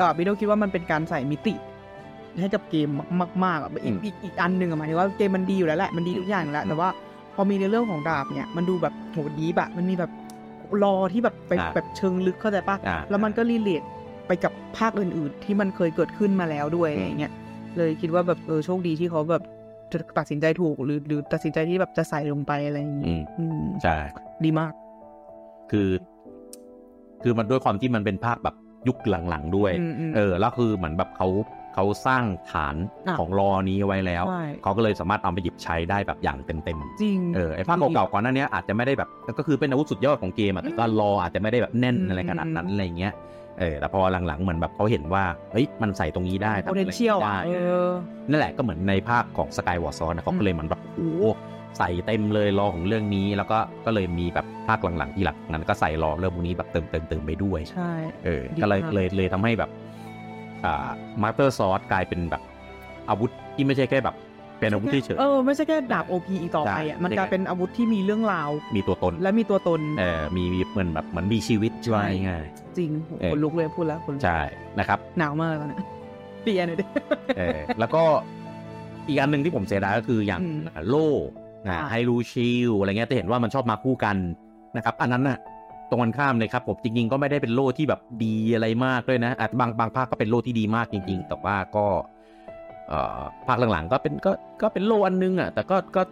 [0.00, 1.54] อ่าวิดีโอคิดว่ามันเป็นการใส่มิติ
[2.40, 2.88] ให้กับเกม
[3.44, 6.88] มากๆอะอีกอืมอีกอีกอันหนึ่งอะหมายถึงว่าเกมมันดีอยู่แล้วแหละมันดีทุกอย่างอยู่แล้วแต่ว่า
[7.34, 10.10] พอมีในเรื่องของดาบเนี่ยมันดูแบบโหดีบะมันมีแบบ
[10.82, 13.82] รอที่แบบไปอ่าแบบเชิงลึกเข้าใจปะอ่าแล้วมันก็รีเลท
[14.26, 17.32] ไปกับภาคอื่น ๆ ที่มันเคยเกิดขึ้นมาแล้วด้วยอืมอะไรเงี้ย
[17.76, 19.42] เลยคิดว่าแบบเออโชคดีที่เขาแบบ
[19.92, 23.96] จะตัดสินใจถูกหรือหรือตัดสินใจที่แบบจะใส่ลงไปอะไรอย่างอืงี้มอืมใช่
[24.44, 24.72] ดีมาก
[25.70, 25.88] คือ
[27.22, 28.54] คือมันด้วยความที่มันเป็นภาคแบบ
[28.88, 31.28] ยุคหลังๆด้วยอืมอืมเออ แล้วคือเหมือนแบบเขา
[31.74, 32.74] เขาสร้างฐาน
[33.08, 43.12] อะของรอนี้ไว้แล้วใช่เขาก็เลยสามารถเอาไปหยิบใช้ได้แบบอย่างเต็มๆจริงเออไอภาคเก่าๆก่อนหน้านี้อาจจะไม่ได้แบบก็คือเป็นอาวุธสุดยอดของเกมอะแต่ก็รออาจจะไม่ได้แบบแน่นอืมอะไรขนาดนั้นอืมอะไรเงี้ย
[43.58, 47.50] เออแต่พอหลังๆเหมือนแบบเขาเห็นว่าเฮ้ยมันใส่ตรงนี้ได้ทำอะไร potential ได้อะเอ
[47.86, 47.90] อ
[48.28, 51.24] นั่นแหละก็เหมือนในภาคของ Sky w a r s o นะเขาอืก็มเลยเหมือนแบบโอ้โห
[51.78, 57.90] ใส่เต็มเลยรอของเรื่องนี้แล้วก็ก็เลยมีแบบภาคหลังๆที่หลังนั้นก็ใส่รอเรื่องพวกนี้แบบเติมเติมเติมไปด้วยใช่
[58.24, 59.89] เออดีก็เลยมากเลยเลยทำให้แบบอ่า
[61.22, 62.42] Master Sword กลายเป็นแบบ
[63.08, 64.16] อาวุธที่ไม่ใช่แค่แบบ
[64.58, 72.44] เป็นอาวุธเฉยเออไม่ใช่แค่ดาบ OP อีกต่อไปอะใช่มันกลายเป็นอาวุธที่มีเรื่องราวๆมีตัวตนและมีตัวตนเออมีมีเหมือนแบบเหมือนมีชีวิตใช่ว่าง่าย
[72.78, 74.40] จริงโหเออขนลุกเลยพูดแล้วขนลุกๆใช่
[74.78, 75.78] นะครับหนาวมากตอนนี้
[76.42, 76.84] เปียหน่อยดิ
[77.38, 78.02] เออแล้วก็
[79.08, 81.08] อีกอันหนึ่งที่ผมเสียดายก็คืออย่างอืมโล่
[81.66, 84.16] นะอ่า Hyrule Shield อะไรเงี้ยจะเห็นว่ามันชอบมาคู่กัน
[84.76, 85.38] นะครับ อันนั้นน่ะ
[85.90, 91.86] ตรงกันข้ามเลยครับผมจริงๆก็ไม่ได้เป็นโล่ที่แบบดีอะไรมากด้วยนะอาจบางบางภาคก็เป็นโล่ที่ดีมากจริง ๆ แต่ว่าก็
[92.88, 96.02] เอ่อภาคหลังๆก็เป็นก็ก็เป็นโล่อันนึงอะแต่ก็ก็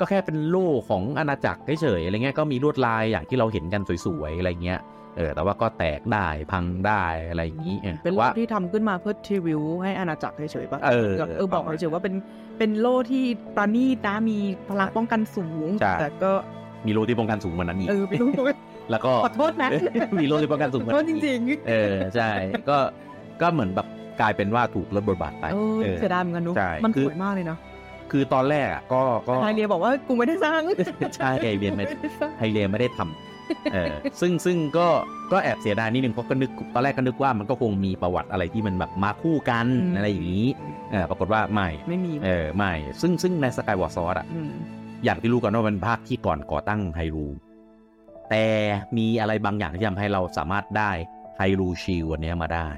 [0.00, 4.80] ก็แค่เป็นโล่ของอาณาจักรเฉยๆอะไรเงี้ยก็มีลวดลายอย่างที่เราเห็นกันสวยๆอะไรเงี้ย
[5.16, 12.14] เออแต่ว่าก็แตกได้พังได้อะไรอย่างนี้ออเป็นโล่ว่าที่ทำขึ้นมาเพื่อทริวิวให้อาณาจักรเฉยๆป่ะเออแบบเออบอกเฉยๆว่าเป็น
[12.58, 13.24] เป็นโล่ที่
[13.56, 16.32] ปราณีตนะมีพลังป้องกันสูงใช่แต่ก็
[16.86, 18.30] มีโลที่ป้องกันสูงกว่านั้นอีกเออไม่รู้
[18.90, 19.70] แล้วก็ขอโทษนะ
[20.20, 22.30] มีโลที่ป้องกันสูงกขว่าอโทษนั้นจอีกริงเออใช่
[22.68, 22.78] ก็
[23.42, 23.86] ก็เหมือนแบบ
[24.20, 27.58] กลายเป็นว่าถูกลดบทบาทไปๆเออเออเสียดายเหมือนกันนุ๊กใช่มันคือสวยมากเลยเนาะ
[28.10, 30.60] คือตอนแรกอะก็ก็ไฮเรียบอกว่ากูไม่ได้สร้าง
[31.16, 34.86] ใช่ไฮเรียนไม่ได้สร้างไฮเรียนไม่ได้ทำเออซึ่งซึ่งก็
[35.32, 40.48] ก็แอบเสียดายนิดนึงเพราะก็นึกตอนแรกก็นึกว่ามันก็คงมีประวัติอะไรที่มันแบบมาคู่กันอะไรอย่างนี้
[40.90, 44.52] เออปรากฏว่าไม่ไม่มีเออไม่ซึ่งซึ่งใน Skyward Sword อะอืม
[45.04, 47.26] อย่างที่รู้กันว่าเป็นภาคที่ก่อนก่อตั้ง Hyrule
[48.30, 48.44] แต่
[48.96, 50.90] มีอะไรบางอย่างที่ทำให้เราสามารถได้
[51.36, 52.68] Hyrule Shield อันเนี้ยมาได้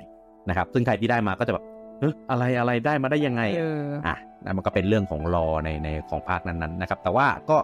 [0.48, 1.64] นะครับ ซึ่งใครที่ได้มาก็จะแบบ
[2.00, 7.56] เฮ้ยอะไรอะไรได้มาได้ยังไงเอออะนั่นมันก็เป็นเรื่องของ lore ในในของภาคนั้นๆนะครับ แต่ว่าก็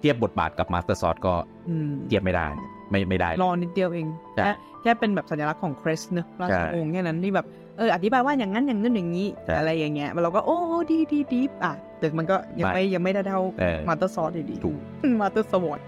[0.00, 1.34] เทียบบทบาทกับมาสเตอร์ซอ e ก็
[1.68, 2.46] อืมเทียบไม่ได้
[2.90, 7.46] ไม่ไม่ได้ loreนิดเดียวเองใช่แค่แค่เป็นแบบสัญลักษณ์ของ crest เนอะราชใช่วงศ์แค่นั้นที่แบบ
[7.78, 10.56] เอออธิบายว่าอย่างนั้นอย่างนั้นอย่างนี้ใช่อะไรอย่างเงี้ยเราก็โอ้
[10.90, 14.78] ดีดีดีอะแต่มันก็ยังไม่ไม่ยังไม่ได้เท่าเออ Master Sword อยู่ดีถูก
[15.20, 15.80] Master Sword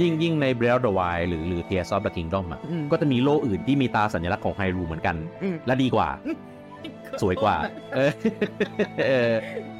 [0.00, 2.60] ยิ่งยิ่งใน Breath of the Wild หรือหรือ Tears of the Kingdom อะ
[2.92, 5.16] ก็จะมีโล่อื่นที่มีตาสัญลักษณ์ของ Hyrule เหมือนกัน
[5.66, 6.08] และดีกว่า
[7.22, 7.56] สวยกว่า
[7.94, 8.12] เออ
[9.06, 9.32] เออ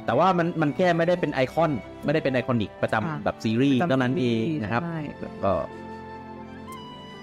[0.05, 1.71] แต่ว่ามันมันแค่ไม่ได้เป็นไอคอน
[2.05, 4.99] ไม่ได้เป็น iconic ประจำอ่าแบบซีรีส์เท่านั้นเองนะครับใช่
[5.43, 5.53] ก็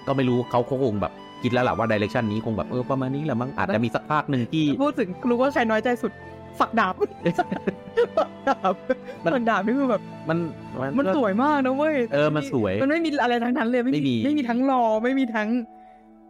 [0.07, 1.13] ก็ไม่รู้เขาเขาคงแบบ
[1.45, 6.11] คิดแล้วแหละว่า direction นี้คงแบบเออประมาณนี้แหละมั้งอาจจะมีสักภาคหนึ่งที่พูดถึงรู้ว่าใครน้อยใจสุด
[6.59, 6.93] ฝักดาบ
[8.17, 8.73] ฝักดาบ
[9.23, 10.37] มันฝักดาบนี่คือแบบมัน
[10.97, 15.49] มันก็สวยมากนะเว้ยเออมันสวย มันไม่มีอะไรทั้งนั้นเลยไม่ไม่มีมีไม่มีทั้ง lore ไม่มีทั้ง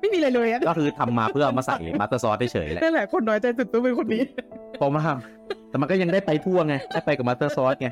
[0.06, 4.24] ไม่มีอะไรเลยอะก็คือทำมาเพื่อเอามาใส่ Master Sword เฉยๆแหละนั่นแหละคนน้อยใจสุดต้องเป็นคนนี้
[4.80, 7.90] พอมาทำแต่มันก็ยังได้ไปทั่วไงได้ไปกับ Master Sword ไง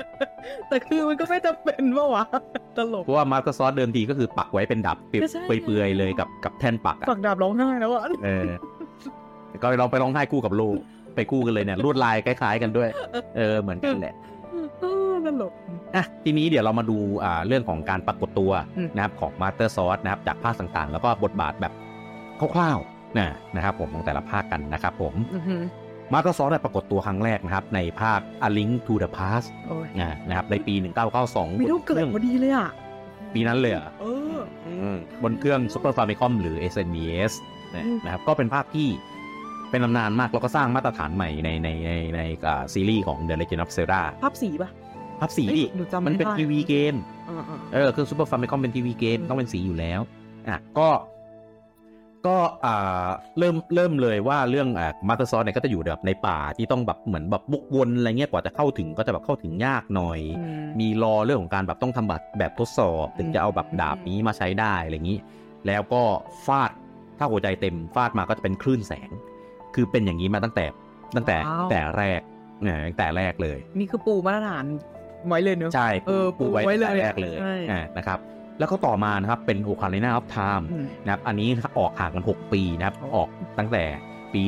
[0.70, 2.24] แต่คือมันก็ไม่จำเป็นว่าวะ
[2.78, 8.50] ตลกเพราะว่า Master Sword เดิมทีก็คือปักไว้เป็นดาบเปก็ใช่เปลือยๆเลยกับกับแท่นปักอะฝักดาบร้องไห้แล้วอะเออ
[9.62, 10.78] ก็ลองไปร้องไห้คู่กับลูก
[11.16, 12.90] ไปคู่กันเลยเนี่ยลวดลายคล้าย ๆ กันด้วย
[13.38, 14.16] เออเหมือนกันแหละ
[14.82, 15.54] เออตลก
[15.96, 21.74] อะทีนี้เดี๋ยวเรามาดูอ่าเรื่องของการปรากฏตัวอืมนะครับของ Master Sword นะครับจากภาคต่างๆ แล้วก็บทบาทแบบ
[22.40, 25.64] คร่าวๆนะนะครับผมของแต่ละภาคกันนะครับผมอื้อหือ
[26.14, 30.74] Master Sword ปรากฏตัวครั้งแรกนะครับ ในภาค A Link to the Past โอ้ยนะนะครับในปี
[31.18, 32.70] 1992ไม่ต้องเกิดเรื่องพอดีเลยอะ
[33.34, 37.34] ปีนั้นเลยเหรอเอออืมบนเครื่อง Super Famicom หรือ SNES
[37.76, 38.90] นะอืมนะครับก็เป็นภาคที่
[39.70, 44.70] เป็นตำนานมาก แล้วก็สร้างมาตรฐานใหม่ในในในในอ่าซีรีส์ของ The Legend of Zelda ภาพสีป่ะ
[45.20, 46.94] ภาพสีดิหนูจำมันไม่ได้ TV game
[47.30, 50.00] อ่าๆเออเครื่อง Super Famicom เป็น TV game อืมต้องเป็นสีอยู่แล้ว
[50.48, 50.88] อะก็
[52.28, 53.08] ก็อ่า
[53.40, 65.20] เริ่มเริ่มเลยว่าเรื่องอ่า Master Sword เนี่ยก็จะอยู่แบบในป่าที่ต้องแบบเหมือนแบบบุกวนอะไรเงี้ยกว่าจะเข้าถึงก็จะแบบเข้าถึงยากหน่อยอืมมี lore เรื่องของการแบบต้องทำบัตรแบบทดสอบ ถึงจะเอาแบบดาบนี้มาใช้ได้อะไรอย่างนี้
[65.68, 66.02] แล้วก็
[66.46, 66.72] ฟาด
[67.18, 69.10] ถ้าหัวใจเต็มฟาดมาก็จะเป็นคลื่นแสง
[69.76, 70.66] คือเป็นอย่างนี้มาตั้งแต่
[71.16, 72.22] ตั้งแต่ว้าวแต่แรก
[72.62, 74.66] เนี่ยตั้งแต่แรกเลย นี่คือปูมาตรฐาน
[75.28, 78.20] ไว้เลยเนอะใช่เออปูไว้เลยตั้งแต่แรกเลยใช่อ่านะครับ
[78.60, 83.84] แล้วก็ต่อมานะครับเป็นโอคา i น a ออฟไทม์อืมนะครับอันนี้ออกห่างกัน 6 ปีนะครับโอ้ออกตั้งแต่
[84.34, 84.42] ปี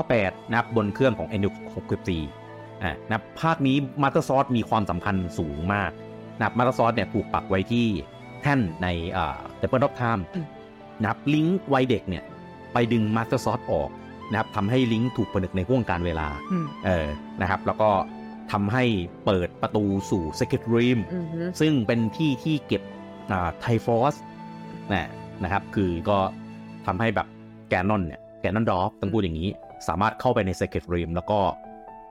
[0.00, 2.10] 1998 นะครับบนเครื่องของ N64
[2.82, 5.90] อ่านะครับภาคนี้ Master Sword มีความสำคัญสูงมาก
[6.38, 7.86] นะครับ Master Sword เนี่ยถูกปักไว้ที่
[8.42, 10.46] แท่นในอ่า The p e r of Time อืม
[11.00, 12.24] นะครับลิงก์วัยเด็กเนี่ย
[12.72, 13.90] ไปดึง Master Sword ออก
[14.30, 17.06] นะครับทำให้ลิงก์ถูกผนึกในห่วงการเวลาอืมเออ
[17.40, 17.90] นะครับแล้วก็
[18.52, 18.84] ทำให้
[19.26, 22.82] เปิดประตูสู่ Secret Rim อือหือซึ่งเป็นที่ที่เก็บ
[23.60, 24.14] ไทฟอส
[24.92, 25.08] นะ
[25.44, 26.18] นะครับ คือก็
[26.86, 27.26] ทำให้แบบ
[27.68, 29.48] แกนนอนเนี่ยแกนนอนดอฟต้องพูดอย่างนี้
[29.88, 31.38] สามารถเข้าไปใน Secret Rim แล้วก็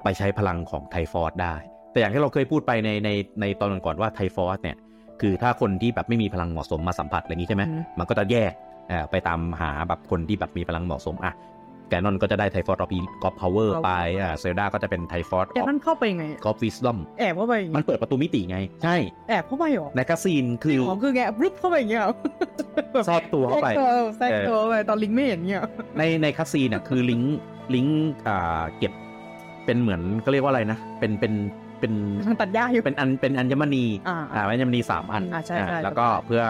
[0.03, 1.55] ไปใช้พลังของไทฟอสได้
[1.91, 3.09] แต่อย่างที่เราเคยพูดไปในใน
[3.41, 4.77] ในตอนก่อนๆว่าไทฟอสเนี่ย
[5.21, 8.51] คือถ้าคนที่แบบไม่มีพลังเหมาะสมมาสัมผัสอะไรอย่างนี้ใช่ไหมอืมมันก็จะแยก
[8.87, 11.33] เอ่อไปตามหาแบบคนที่แบบมีพลังเหมาะสมอะ
[11.89, 13.89] แกนนอนก็จะได้ไทฟอสออฟof Power ไป
[14.21, 18.95] อ่าเซลดาก็จะเป็น Triforce แกนอนเข้าไปยังไง of Wisdom แอบเข้าไปอย่างมันงี้เปิดประตูมิติไง ใช่
[19.29, 22.13] แอบเข้าไปเหรอใน cutscene คืออ๋อคือไงรึบเข้าไปอย่างเงี้ยเหรอ
[22.93, 25.63] แบบแทรกตัวเข้าไปแทรกตัวแทรกตัวเข้าไปตอนลิงก์ไม่เห็นเงี้ย
[25.97, 27.37] ในใน cutscene น่ะคือลิงก์
[27.75, 28.93] ลิงก์อ่าเก็บ
[29.65, 31.33] เป็นเหมือนก็เรียกว่าอะไรนะ เป็นเป็น
[31.79, 31.93] เป็น
[32.27, 36.43] ทางตัดหญ้าอยู่เป็นอันเป็นอัญมณีอ่าอ่าอัญมณีสามอันอ่าใช่ใช่แล้วก็เพื่อ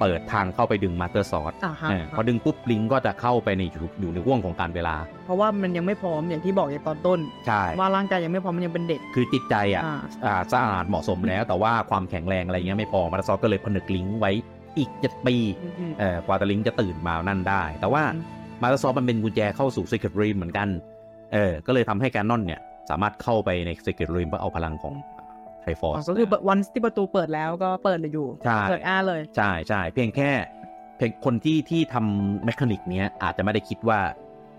[0.00, 14.32] เปิดทางเข้าไปดึง Master Sword อ่าฮะพอดึงปุ๊บลิงก์ก็จะเข้าไปในอยู่อยู่ในห่วงของการเวลา เพราะว่ามันยังไม่พร้อมอย่างที่บอกในตอนต้น ใช่ ว่าร่างกายยังไม่พร้อมมันยังเป็นเด็ก คือจิตใจอะอ่าอ่าสะอาดเหมาะสมแล้ว แต่ว่าความแข็งแรงอะไรเงี้ยไม่พอ Master Sword ก็เลยผนึกลิงก์ไว้
[14.78, 18.24] อีกเจ็ดปีอืมเอ่อกว่าลิงก์จะตื่นมานั่นได้ แต่ว่าอืม
[18.62, 20.68] Master Sword มันเป็นกุญแจเข้าสู่ Sacred Realm เหมือนกัน
[21.32, 24.94] เออ ก็เลยทำให้แกนนอนเนี่ย สามารถเข้าไปใน Sacred Realm เพื่อเอาพลังของ
[25.62, 30.30] Triforce อ๋อก็คือวันที่ประตูเปิดแล้วก็เปิดเลยอยู่ใช่เปิดอ้าเลยใช่ใช่เพียงแค่
[30.96, 34.00] เพียงคนที่ที่ทำ mechanic เนี้ยอาจจะไม่ได้คิดว่า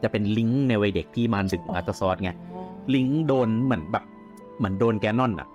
[0.03, 2.31] จะเป็นลิงก์ในวัยเด็กที่มาดึง Master Sword ไง
[2.95, 4.03] ลิงก์โดนเหมือนแบบ
[4.57, 5.47] เหมือนโดนแกนนอนอะ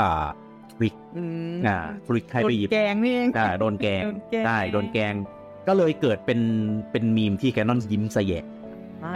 [0.00, 0.26] อ่า
[0.74, 5.14] trick อืมอ่า trick ให้ไปหยิบโดนแกงนี่เองอ่าโดนแกงโดนแกงใช่โดนแกง
[5.68, 6.40] ก็เลยเกิดเป็น
[6.92, 8.44] เป็นมีมที่แกนนอนยิ้มแสยะ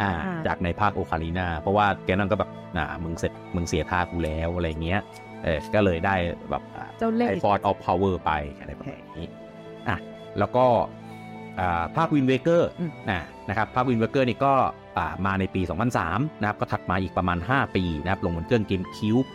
[0.02, 0.10] อ่า
[0.46, 5.00] จากในภาค Ocarina เพราะว่าแกนอนก็แบบอ่ามึงเสร็จมึงเสียท่ากูแล้วอะไรเงี้ย
[5.44, 6.14] เออก็เลยได้
[6.50, 6.62] แบบ
[6.98, 9.28] เจ้าเล่ห์ Triforce of Power ไปอะไรประมาณนี้
[9.88, 9.98] อะ
[10.38, 10.66] แล้วก็
[11.60, 14.52] อ่าภาค Wind Waker อืมนะนะครับภาค Wind Waker นี่ก็
[14.98, 15.62] อ่ามาในปี
[16.02, 19.26] 2003 นะครับ ก็ถัดมาอีกประมาณ 5 ปีนะครับ ลงบนเครื่อง GameCube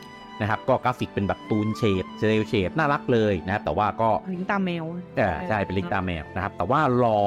[0.41, 4.86] นะครับ ก็กราฟิกเป็นแบบ toon shade cel shade น่ารักเลยนะครับ แต่ว่าก็ลิงก์ตาแมว
[5.17, 7.17] เออใช่ เป็นลิงก์ตาแมวนะครับ แต่ว่า lore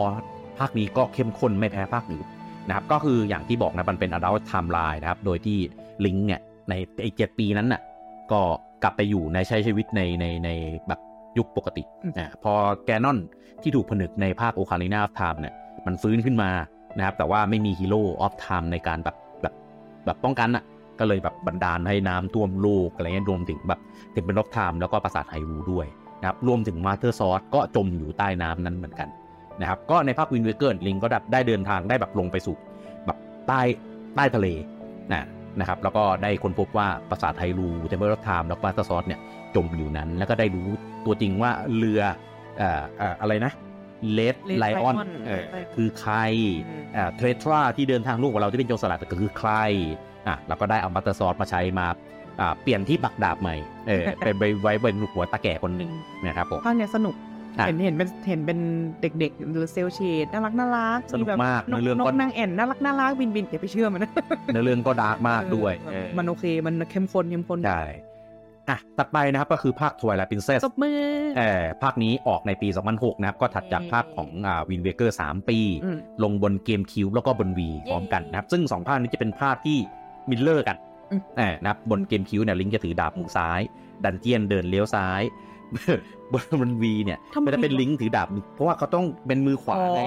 [0.59, 2.27] ภาคนี้ก็เข้มข้นไม่แพ้ภาคอื่น
[2.69, 5.59] นะครับ ก็คืออย่างที่บอกนะ มันเป็น adult timeline นะครับ โดยที่
[6.07, 7.83] ลิงก์เนี่ยในไอเจ็ดปีนั้นน่ะ
[8.33, 8.41] ก็
[8.83, 10.51] กลับไปอยู่ในใช้ชีวิตในในใน
[10.89, 11.01] แบบ
[11.39, 12.53] ยุคปกติอืมอ่าพอ
[12.87, 13.19] แกนนอน
[13.63, 15.55] ที่ถูกผนึกในภาค Ocarina of Time เนี่ย
[15.87, 16.51] มันฟื้นขึ้นมา
[16.97, 19.55] นะครับ แต่ว่าไม่มี Hero of Time ในการแบบแบบ
[20.05, 20.65] แบบป้องกันอะ
[20.99, 23.81] ก็เลยแบบบันดาลให้น้ำท่วมโลกอะไรเงี้ยรวมถึงแบบ
[24.13, 25.87] Temple of Time แล้วก็ปราสาทไฮรูลด้วย
[26.21, 29.09] นะครับรวมถึง Master Sword ก็จมอยู่ใต้น้ำนั้นเหมือนกัน
[29.61, 32.57] นะครับ ก็ในภาค Wind Waker ลิงก์ก็แบบได้เดินทางได้แบบลงไปสู่
[33.07, 33.61] แบบใต้
[34.17, 34.47] ใต้ทะเล
[35.13, 35.27] นะ
[35.59, 39.21] นะครับแล้วก็ได้ค้นพบว่าปราสาทไทรูเทมเ r อร์ไทม์แล้วก็ Master Sword เนี่ย
[39.55, 40.67] จมอยู่นั้น แล้วก็ได้รู้
[41.05, 42.01] ตัวจริงว่าเรือ
[42.59, 43.53] เอ่อเอ่ออะไรนะ
[44.13, 45.09] เลด Red ไลออน Lion
[45.75, 46.15] คือใคร
[46.67, 49.51] อืมอ่าเททราที่เดินทางร่วมกับเราที่เป็นโจรสลัดก็คือใคร
[50.29, 51.87] อะเราก็ได้เอา Master Sword มาใช้มา
[52.41, 53.57] อ่าเปลี่ยนที่ปักดาบใหม่
[53.89, 55.91] เออไปไปไว้บนหัวตาแก่คนหนึ่ง
[56.27, 57.30] นะครับผมภาคเนี้ยสนุกอะ
[57.67, 58.59] เห็นเห็นเป็นเห็นเป็น
[59.01, 64.11] เด็กๆหรือ cel shade น่ารักน่ารักสนุกแบบมากนกเรื่องนก็กนางแอ่นน่ารักน่ารักบินบินอย่าไปเชื่อมันนะ
[64.53, 67.85] เนื้อเรื่องก็ดาร์กมากด้วยเอเอออมันโอเคมันเข้มข้นเข้มข้นใช่
[68.69, 71.01] อะตัดไปนะครับก็คือภาค Twilight Princess ตบมือ
[71.39, 79.79] เออภาคนี้ออกในปี 2006 นะครับ ก็ถัดจากภาคของอ่า Wind Waker 3 ปีอืมลงบน GameCube แล้วก็บน Wii เย้พร้อมกันนะครับ ซึ่ง 2 ภาคนี้จะเป็นภาคที่
[80.31, 80.77] mirror กัน
[81.11, 83.61] อืมเออนะครับบน GameCube เนี่ยลิงก์จะถือดาบมือซ้าย
[84.05, 85.23] dungeon เดินเลี้ยวซ้าย
[86.33, 90.01] บนบน Wii เนี่ยทำไมก็จะเป็นลิงก์ถือดาบมือเพราะว่าเขาต้องเป็นมือขวาอ๋อไง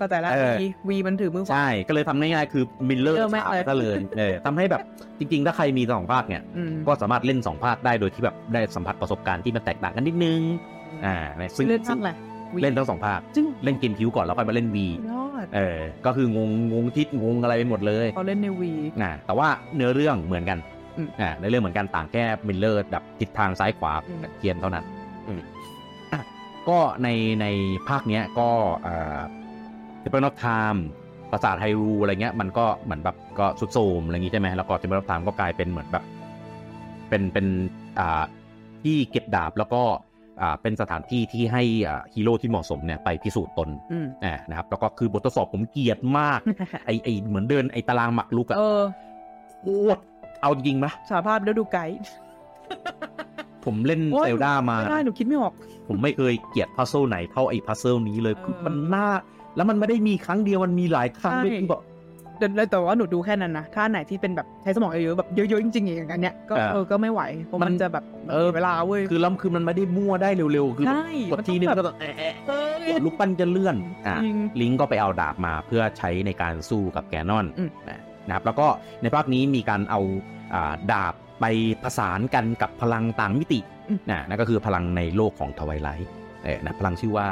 [0.00, 4.80] ก็แต่ละเออ Wii Wii มันถือมือขวาใช่ก็เลยทำง่ายๆคือ mirror เออไม่ขาวเลยซะเลยเออทำให้แบบ
[5.18, 10.40] จริง ๆ ถ้าใครมีสองภาคเนี่ยอืมก็สามารถเล่น2ภาคได้โดยที่แบบได้สัมผัสประสบการณ์ที่มันแตกต่างกันนิดนึง
[11.04, 11.16] อ่า
[11.56, 12.12] ซึ่งเล่นซึ่ภางคอะไร
[12.54, 14.76] V เล่นทั้งสองภาคจึงเล่น GameCube ก่อนแล้วค่อยมาเล่น V
[15.10, 20.58] ยอดเออก็คืองงงงทิศงงอะไรไปหมดเลยพอเล่นใน Wiiอ่าแต่ว่าเนื้อเรื่องเหมือนกัน
[20.98, 25.01] อืมอ่าเนื้อเรื่องเหมือนกันต่างแค่ mirror แบบทิศทางซ้ายขวาอืมเทียนเท่านั้นอืมอะ
[26.68, 27.08] ก็ใน
[27.40, 27.46] ใน
[27.88, 28.48] ภาคเนี้ยก็
[28.86, 29.20] อ่า
[30.00, 30.84] Temple of Time
[31.32, 36.04] ปราสาท Hyrule อะไรเงี้ยมันก็เหมือนแบบก็สุดโทรมอะไรอย่างงี้ใช่ไหมแล้วก็ Temple of Time ก็กลายเป็นเหมือนแบบ
[37.08, 37.46] เป็นเป็น
[37.98, 38.22] อ่า
[38.82, 39.82] ที่เก็บดาบแล้วก็
[40.40, 46.40] อ่าเป็นสถานที่ที่ให้อ่าฮีโร่ที่เหมาะสมเนี่ยไปพิสูจน์ตนอืมอ่านะครับ แล้วก็คือบททดสอบผมเกลียดมาก
[46.86, 48.82] ไอไอเหมือนเดินไอตารางหมักลุกอะเออ
[49.62, 50.00] โคตร
[50.42, 51.96] เอาจริงไหมสารภาพแล้วดูไกด์
[53.64, 55.52] ผมเล่นโอ๊ยเซลดามาไม่ได้หนูคิดไม่ออก
[55.88, 59.06] ผมไม่เคยเกลียดพัซเซิลไหนเท่าไอพัซเซิลนี้เลยเออคือมันน่า
[59.56, 61.82] แล้วมันไม่ได้มีครั้งเดียวมันมีหลายครั้งใช่ด้วยคือแบบ
[62.38, 72.52] แต่แต่ว่าหนูดูแค่นั้นนะถ้าอันไหนที่เป็นแบบใช้สมองเยอะๆแบบเยอะๆจริงๆอย่างอันเนี้ยก็เออเออก็ไม่ไหวเพราะมัมันนจะแบบเออเวลาเว้ยคือแล้วคือมันไม่ได้มั่วได้เร็วๆคือใช่กดทีนึงมันก็ต้องแบบต้องแอะแอะเอ
[72.96, 77.70] อลูกปั้นจะเลื่อนอะจริงลิงก์ก็ไปเอาดาบมาเพื่อใช้ในการสู้กับ Ganon อืม
[78.26, 78.66] นะครับแล้วก็
[79.02, 80.00] ในภาคนี้มีการเอา
[80.54, 81.44] อ่าดาบไป
[81.82, 86.10] ผสานกันกับพลังต่างมิติอืมนะนั่นก็คือพลังในโลกของ Twilight
[86.44, 87.26] เออนะพลังชื่อว่า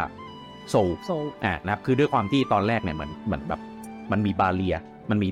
[0.71, 1.11] Sols
[1.45, 3.61] อ่านะครับคือด้วยความที่ตอนแรกเนี่ยเหมือนเหมือนแบบ
[4.13, 4.77] มันมี barrier
[5.11, 5.29] มันมี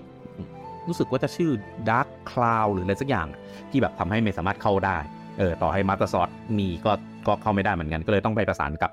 [0.88, 1.50] รู้สึกว่าจะชื่อ
[1.88, 3.26] dark cloud หรืออะไรสักอย่าง
[3.70, 4.98] ที่แบบทำให้ไม่สามารถเข้าได้
[5.38, 6.28] เออต่อให้ Master Sword
[6.58, 6.92] มีก็
[7.26, 8.90] ก็เข้าไม่ได้เหมือนกันก็เลยต้องไปประสานกับ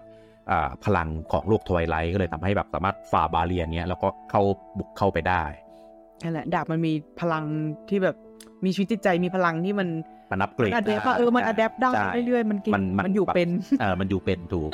[0.51, 4.41] อ่าพลังของโลก Twilight ก็เลยทำให้แบบสามารถฝ่า barrier เนี้ยแล้วก็เข้า
[4.77, 5.43] บุกเข้าไปได้
[6.23, 7.43] นั่นแหละดาบมันมีพลัง
[7.89, 8.17] ที่แบบ
[8.63, 9.87] มีชีวิตจิตใจมีพลังที่มัน
[10.31, 14.71] มันอัปเกรด adapt เออมัน adapt ได้ใช่เรื่อยๆมันเก่งมันมันมันอยู่แบบเป็นเออมันอยู่เป็นถูก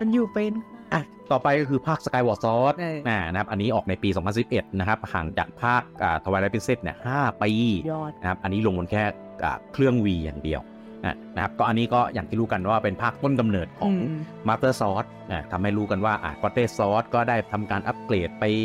[0.00, 0.52] มันอยู่เป็น
[0.92, 4.08] อะต่อไปก็คือภาค Skyward Sword เออนะนะครับ อันนี้ออกในปี
[4.44, 7.50] 2011 นะครับ ห่างจากภาคอ่า Twilight Princess เนี่ย5ปี
[7.90, 9.02] ยอดนะครับ อันนี้ลงบนแค่
[9.44, 10.60] อ่าเครื่อง V อย่างเดียว
[11.04, 14.18] นะนะครับ ก็อันนี้ก็อย่างที่รู้กันว่าเป็นภาคต้นกำเนิดของอืม
[14.48, 18.64] Master Sword นะทำให้รู้กันว่าอะ Master Sword ก็ได้ทำการอัปเกรดไปเอ่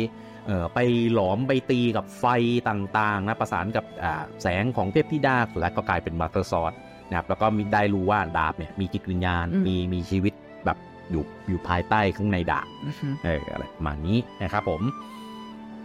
[0.74, 0.78] ไป
[1.14, 2.24] หลอมไปตีกับไฟ
[2.68, 6.74] ต่างๆนะประสานกับอ่าแสงของเทพธิดาสุดท้ายก็กลายเป็น Master Sword
[7.08, 10.78] นะครับแล้วก็มีได้รู้ว่าดาบเนี่ยมีจิตวิญญาณอืมมีมีชีวิตแบบ
[11.10, 14.82] อยู่อยู่ภายใต้ข้างในดาบอือหือเอออะไรประมาณนี้นะครับผม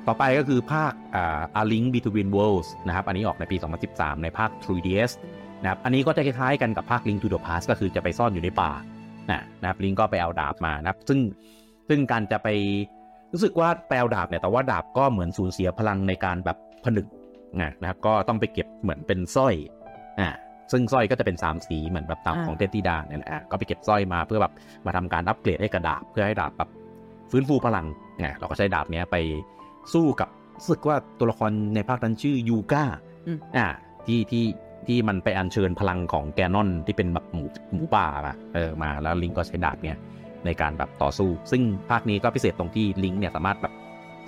[0.08, 3.58] ต่อไปก็คือภาคอ่า A Link Between Worlds นะครับ อันนี้ออกในปี
[3.89, 5.12] 2013 ในภาค 3DS
[5.62, 8.72] นะครับอันนี้ก็จะคล้ายๆกันกับภาค Link to the Past ก็คือจะไปซ่อนอยู่ในป่า
[9.32, 11.20] นะนะครับลิงก็ไปเอาดาบมานะครับ ซึ่ง
[11.89, 12.50] ซึ่งการจะไป
[13.34, 17.06] รู้สึกว่าไปเอาดาบเนี่ยแต่ว่าดาบก็เหมือนสูญเสียพลังในการแบบผนึก
[17.62, 19.56] นะนะครับก็ต้องไปเก็บเหมือนเป็นสร้อย
[20.20, 20.30] อ่า
[20.72, 24.54] ซึ่งสร้อยก็จะเป็นสามสีเหมือนแบบตามอ่าของเทพธิดาเนี่ยแหละอะก็ไปเก็บสร้อยมาเพื่อแบบ
[24.86, 26.70] มาทำการอัปเกรดให้กระดาบเพื่อให้ดาบแบบ
[27.32, 27.86] ฟื้นฟูพลัง
[28.20, 29.16] ไงเราก็ใช้ดาบเนี้ยไป
[29.94, 32.86] สู้กับรู้สึกว่าตัวละครในภาคนั้นชื่อยูก้า
[33.28, 33.68] อืมอ่า
[34.08, 34.46] ที่ที่
[34.88, 39.98] ที่มันไปอัญเชิญพลังของแกนนอนที่เป็นแบบหมูหมูป่าอะเออมาแล้วลิงก็ใช้ดาบเนี้ย
[40.48, 43.74] ในการแบบต่อสู้ ซึ่งภาคนี้ก็พิเศษตรงที่ลิงเนี่ยสามารถแบบ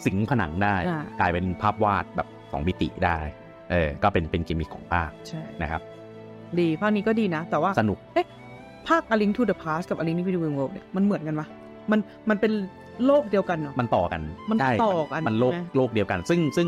[0.06, 3.18] สิงผนังได้อ่ากลายเป็นภาพวาดแบบสองมิติได้
[3.72, 5.82] เออก็เป็นเป็นกิมมิคของภาคใช่นะครับ
[6.60, 8.28] ดีภาคนี้ก็ดีนะ แต่ว่าสนุกเอ๊ะ
[8.88, 11.48] ภาค A Link to the Past กับ A Link to the World เนี่ยมันเหมือนกันปะ
[11.92, 12.52] มันมันเป็น
[13.06, 16.68] โลกเดียวกันเหรอมันต่อกันมันใช่ต่อกันมันโลกใช่ไหมโลกเดียวกัน ซึ่งซึ่ง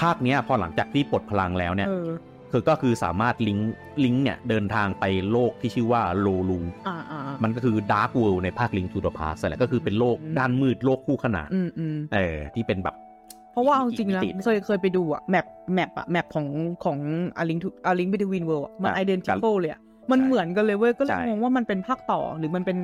[0.00, 2.08] ภาคเนี้ยพอหลังจากที่ปลดพลังแล้วเนี่ยเออ
[2.52, 12.94] คือก็คือสามารถ Link Link เนี่ยเดินทางไปโลกที่ชื่อว่า Lorule อ่าอ่าอ่ามันก็คือ Dark World ในภาคลิง k ์ทูด e พาสแหละก็คือเป็นโลกอืมด้านมืดโลกคู่ขนานอืมอืมเออที่เป็นแบบ
[13.52, 16.46] เพราะว่าเอาจริงๆนะมิติเคยเคยไปดูอะ map map อะ map ของ
[16.84, 16.98] ของ
[17.40, 19.80] A Link to A Link Between World อะมันอะ identical เลยอะ
[20.10, 22.78] มันใช่เหมือนกันเลยเว้ยก็เลยใช่งงว่ามันเป็นภาคต่อหรือมันเป็น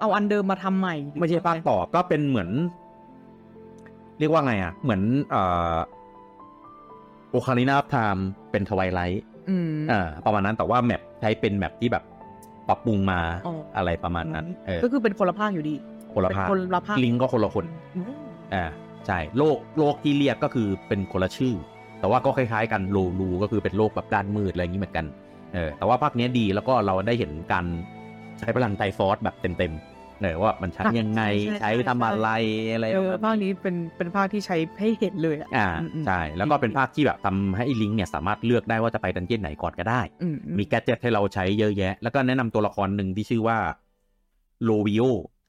[0.00, 2.50] เอาอันเดิมมาทำใหม่หรือไม่ใช่ภาคต่อก็เป็นเหมือน
[4.18, 5.42] เรียกว่าไงอะเหมือนเอ่
[5.74, 5.76] อ
[7.30, 12.04] Ocarina of Time เป็น Twilight อืมอ่าประมาณนั้นแต่ว่า map ใช้เป็น map ที่แบบ
[12.68, 15.74] ปรับปรุงมาอ๋อออะไรประมาณนั้นเออก็คือเป็นคนละภาคอยู่ดี
[16.14, 18.04] คนละภาคเป็นคนละภาคลิงก์ก็คนละคนอืม
[18.54, 18.64] อ่า
[19.06, 21.54] ใช่โลกโลกที่เรียกก็คือเป็นคนละชื่อ
[22.00, 25.06] แต่ว่าก็คล้ายๆกันโลลูก็คือเป็นโลกแบบด้านมืดอะไรอย่างนี้เหมือนกัน
[25.54, 27.64] เออแต่ว่าภาคเนี้ยดีแล้วก็เราได้เห็นการ
[28.38, 29.91] ใช้พลังไทฟอร์สแบบเต็มๆ
[30.22, 31.22] เออว่ามันใช้ยังไง
[31.60, 32.28] ใช้ทำอะไร
[32.72, 43.58] อะไรเออภาคนี้เป็นเป็นภาคที่ใช้ให้เห็นเลยอะอ่าอืมใช่แล้วก็เป็นภาคที่แบบทำให้ลิงก์เนี่ยสามารถเลือกได้ว่าจะไปดันเจี้ยนไหนก่อนก็ได้อืมอืมมีแกดเจ็ตให้เราใช้เยอะแยะ แล้วก็แนะนำตัวละครหนึ่งที่ชื่อว่า
[44.64, 45.02] Ravio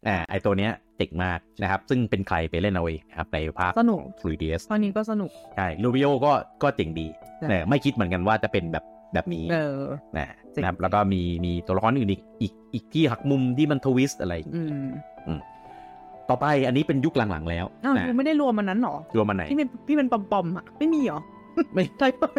[0.08, 6.32] อ่าไอตัวเนี้ยเจ๋งมากนะครับ ซึ่งเป็นใครไปเล่นเอาเองนะครับในภาคสนุก 3DS ภาคนี้ก็สนุก ใช่ Ravio ก็
[6.64, 7.08] ก็เจ๋งดี
[7.40, 8.84] ใช่เออไม่คิดเหมือนกันว่าจะเป็นแบบ
[9.14, 9.82] แบบนี้เออ
[10.18, 14.56] นะเจ๋งนะครับ แล้วก็มีมีตัวละครอื่นอีกอีกอีกที่หักมุมที่มัน twist อะไรอย่างงี้
[15.28, 15.40] อืม
[16.30, 21.20] ต่อไปอันนี้เป็นยุคหลังๆแล้วอ้าวนะกูไม่ได้รวมมันนั้นหรอ รวมมันไหนที่เป็นที่เป็นปอมๆอะไม่มีหรอ
[21.74, 22.32] ไม่ใช่ปะ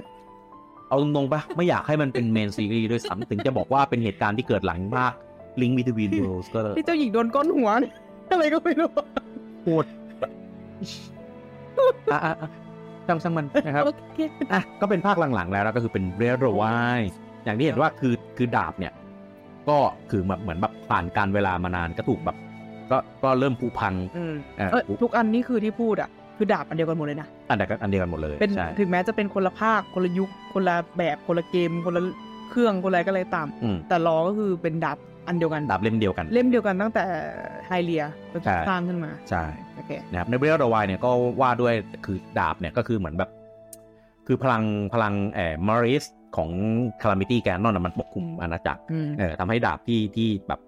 [0.88, 5.12] เอาตรงๆปะไม่อยากให้มันเป็น main series ด้วยซ้ำถึงจะบอกว่าเป็นเหตุการณ์ที่เกิดหลังภาค
[5.60, 7.94] Link Between Worlds ก็ที่เจ้าหญิงโดนก้อนหัวเนี่ย
[8.30, 8.90] อะไรก็ไม่รู้
[9.62, 9.88] โคตร
[12.12, 12.48] อะอะอะ
[13.08, 14.18] ช่างช่างมันนะครับโอเค
[14.52, 16.64] อะก็เป็นภาคหลังๆแล้วนะก็คือเป็นเรโรไว
[17.44, 18.92] อย่างที่เห็นว่าคือคือดาบเนี่ย
[19.68, 19.78] ก็
[20.10, 22.36] คือแบบเหมือนแบบผ่านการเวลามานานก็ถูกแบบ
[22.90, 32.02] ก็ก็เริ่มผุพังอืมเอ่อเออทุกอันนี่คือที่พูดอะคือดาบอันเดียวกันหมดเลยนะอันเดียวกันอันเดียวกันหมดเลยเป็นใช่ถึงแม้จะเป็นคนละภาคคนละยุคคนละแบบคนละเกมคนละ
[32.50, 37.04] เครื่องคนละอะไรก็เลยตามอืมแต่ล้อก็คือเป็นดาบ อันเดียวกันดาบเล่มเดียวกัน เล่มเดียวกันตั้งแต่
[37.66, 39.42] Hylia เป็นใช่สร้างขึ้นมา ใช่
[39.74, 41.10] โอเคนะครับใน Breath of the Wild เนี่ยก็
[41.40, 41.74] ว่าด้วย
[42.06, 43.30] คือดาบเนี่ยก็คือเหมือนแบบ
[44.26, 46.04] คือพลังพลังแออ malice
[46.36, 46.50] ของ
[47.02, 50.60] Calamity Ganon มันปกคลุมอาณาจักรอืมเออทำให้ดาบที่ที่แบบ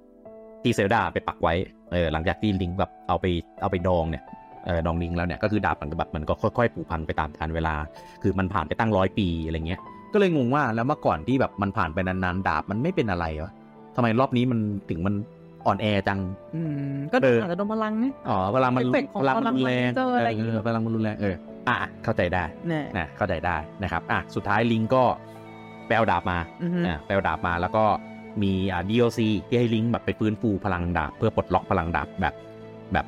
[0.62, 1.54] ที่ Zelda ไปปักไว้
[1.92, 3.26] เออหลังจากที่ลิงแบบเอาไป
[3.60, 4.24] เอาไปดองเนี่ย
[4.66, 7.74] เออดองลิงแล้วเนี่ยก็คือดาบมันก็แบบมันก็ค่อยๆผุพังไปตามกาลเวลา
[8.22, 9.80] คือมันผ่านไปตั้งร้อยปีอะไรเงี้ย
[10.12, 13.52] ก็เลยงงว่าแล้วเมื่อก่อนที่แบบมันผ่านไปนานๆ ดาบมันไม่เป็นอะไรวะ
[13.96, 15.14] ทำไมรอบนี้มันถึงมัน
[15.66, 16.20] อ่อนแอจัง
[16.54, 16.60] อื
[16.94, 21.34] ม ก็เออออาจจะโดนพลังนี่อ๋อพลังมันเอฟเฟกต์ของพลังมันรุนแรงพลังมันเจออะไรอย่างงี้เออพลังมันรุนแรงเออ
[21.68, 25.02] อะเข้าใจได้แน่นะเข้าใจได้นะครับอะสุดท้ายลิงก็
[25.86, 27.84] แปลดาบมาอือฮึอะแปลดาบมาแล้วก็
[28.42, 32.34] มีอ่า DLC ที่ให้ลิงแบบไปฟื้นฟูพลังดาบ เพื่อปลดล็อกพลังดาบแบบ
[32.92, 33.06] แบบ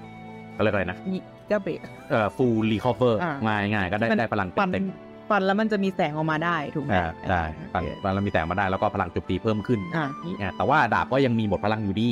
[0.53, 1.79] เขาเรียกอะไรนะนี่เจ้าเบรก
[2.11, 4.85] เอ่อ full recover อ่าง่ายง่ายๆก็ได้มันได้พลังฟันเต็ม
[5.31, 10.07] ฟันแล้วมันจะมีแสงออกมาได้ถูกไหมๆอ่าได้โอฟันเคฟันแล้วมีแต่มาได้แล้วก็พลังโจมตีเพิ่มขึ้นอ่า
[10.41, 12.09] อะแต่ว่าดาบก็ยังมีหมดพลังอยู่ดี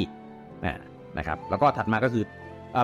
[0.64, 0.76] อะ
[1.18, 2.24] นะครับแล้วก็ถัดมาก็คือ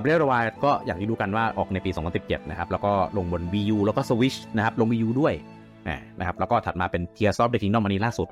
[0.01, 1.91] เบรดวายก็อย่างที่ดูกันว่าออกในปี
[2.21, 5.35] 2017 นะครับ แล้วก็ลงบน Wii U แล้วก็ Switch นะครับ ลง Wii U ด้วย
[5.89, 8.29] อะนะครับแล้วก็ถัดมาเป็น Tears of the Kingdom อันนี้ล่าสุด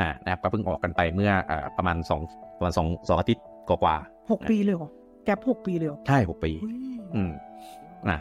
[0.00, 1.96] อะนะครับก็เพิ่งออกกันไปเมื่ออ่าประมาณ
[2.28, 3.96] 2ประมาณ2 2อาทิตย์กว่า
[4.30, 4.90] หกปีเลยเหรอ
[5.24, 6.52] แกปหกปีเลยเหรอๆใช่ 6 ปี
[7.14, 7.51] อืมอะ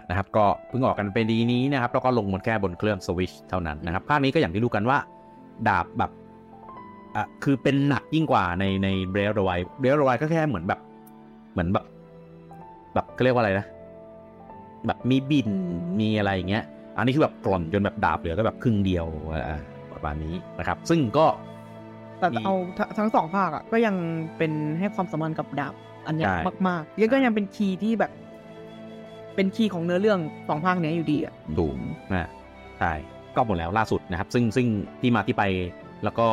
[0.09, 4.97] นะครับก็เพิ่งออกกันเป็นดีนี้นะครับแล้วก็ลงบนแค่บนเครื่อง Switch เท่านั้นนะครับภาคนี้ก็อย่างที่รู้กันว่า
[5.67, 6.11] ดาบแบบ
[7.15, 10.79] อะคือเป็นหนักยิ่งกว่าในในเบรดไวเบรดไวก็แค่เหมือนแบบ
[11.51, 11.85] เหมือนแบบ
[12.93, 13.65] แบบเขาเรียกว่าอะไรนะ
[14.87, 15.49] แบบมีบิน
[15.99, 16.63] มีอะไรอย่างเงี้ย
[16.97, 19.59] อันนี้คือแบบกร่อนจนแบบดาบเหลือก็แบบครึ่งเดียวอ่า
[19.93, 21.25] ประมาณนี้นะครับ ซึ่งก็
[22.19, 23.95] แต่มีเอาททั้งสองภาคอะก็ยัง
[24.37, 25.73] เป็นให้ความสำคัญกับดาบ
[26.07, 28.11] อันเนี้ยใช่มากๆยังก็ยังเป็นคีย์ที่แบบ
[29.35, 31.75] เป็นคีย์ของเนื้อเรื่องสองภาคเนี้ยอยู่ดีอะถูก
[32.13, 32.29] นะ
[32.79, 32.93] ใช่
[33.35, 34.67] ก็หมดแล้วล่าสุดนะครับ ซึ่งซึ่ง
[35.01, 35.43] ที่มาที่ไป
[36.03, 36.27] แล้วก็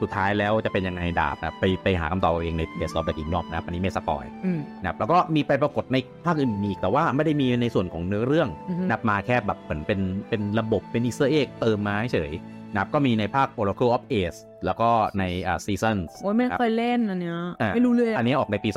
[0.00, 12.32] สุดท้ายแล้วจะเป็นยังไงดาบนะครับไปไปหาคำตอบเอาเองในเดส of the Kingdom นะครับอันนี้ไม่สปอยอืมนะครับแล้วก็มีไปปรากฏในภาคอื่นอีกแต่ว่าไม่ได้มีในส่วนของเนื้อเรื่องอือฮึนับมาแค่แบบเหมือนเป็นเป็นระบบเป็น easter egg เติมมาเฉย
[12.72, 18.76] นะครับก็มีในภาค Oracle of Age แล้วก็ในอ่า Seasons โอ้ยไม่เคยเล่นอันเนี้ยอะไม่รู้เลยะอันนี้ออกในปี2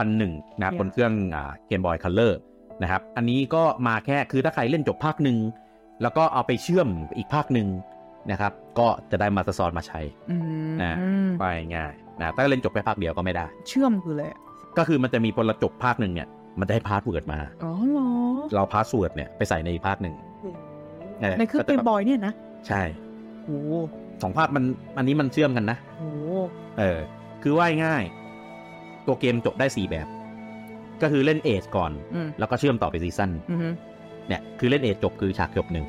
[0.00, 0.80] 2001 นะครับ Yeah.
[0.80, 2.32] บนเครื่องอ่า Game Boy Color
[2.82, 5.38] นะครับ อันนี้ก็มาแค่คือถ้าใครเล่นจบภาคหนึ่ง
[6.02, 7.68] แล้วก็เอาไปเชื่อมอีกภาคหนึ่ง
[8.30, 10.36] นะครับ ก็จะได้ Master Sword มาใช้อื
[10.72, 10.96] มนะ
[11.40, 11.44] ไป
[11.76, 14.40] ง่ายนะถ้าเล่นจบแค่ภาคเดียวก็ไม่ได้ เชื่อมคืออะไรอะ
[14.78, 16.28] ก็คือมันจะมีพอเราจบภาคหนึ่งเนี่ย
[16.60, 18.08] มันจะให้ password มาอ๋อเหรอ
[18.54, 20.14] เรา password เนี่ยไปใส่ในอีกภาคหนึ่ง
[21.20, 22.34] เออในเครื่องก็จะแบบ Game Boy เนี่ยนะ
[22.68, 22.82] ใช่
[23.44, 23.60] โอ้
[24.22, 24.64] สองภาคมัน
[24.96, 26.04] อันนี้มันเชื่อมกันนะโห
[26.78, 26.98] เออ
[27.42, 30.06] คือว่าง่ายๆตัวเกมจบได้4แบบ
[31.02, 33.68] ก็คือเล่น Ages ก่อนอืมแล้วก็เชื่อมต่อไป Seasons อือฮึ
[34.28, 35.84] เนี่ยคือเล่น Ages จบคือฉากจบหนึ่ง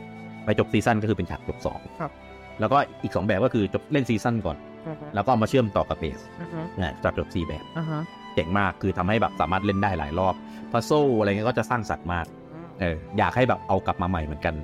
[0.46, 2.12] ไปจบ Seasons ก็คือเป็นฉากจบสองครับ
[2.60, 4.58] แล้วก็อีก2แบบก็คือจบเล่น Seasons ก่อน
[4.88, 8.02] อ่าฮะแล้วก็เอามาเชื่อมต่อกับ Ages อ่าฮะเนี่ยจากจบสี่แบบอ่าฮะ
[8.34, 10.36] เจ๋งมากคือทำให้แบบสามารถเล่นได้หลายรอบ
[10.72, 12.26] puzzle อะไรเงี้ยก็จะสร้างสรรค์มาก
[12.80, 14.56] เอออยากให้แบบเอากลับมาใหม่เหมือนกัน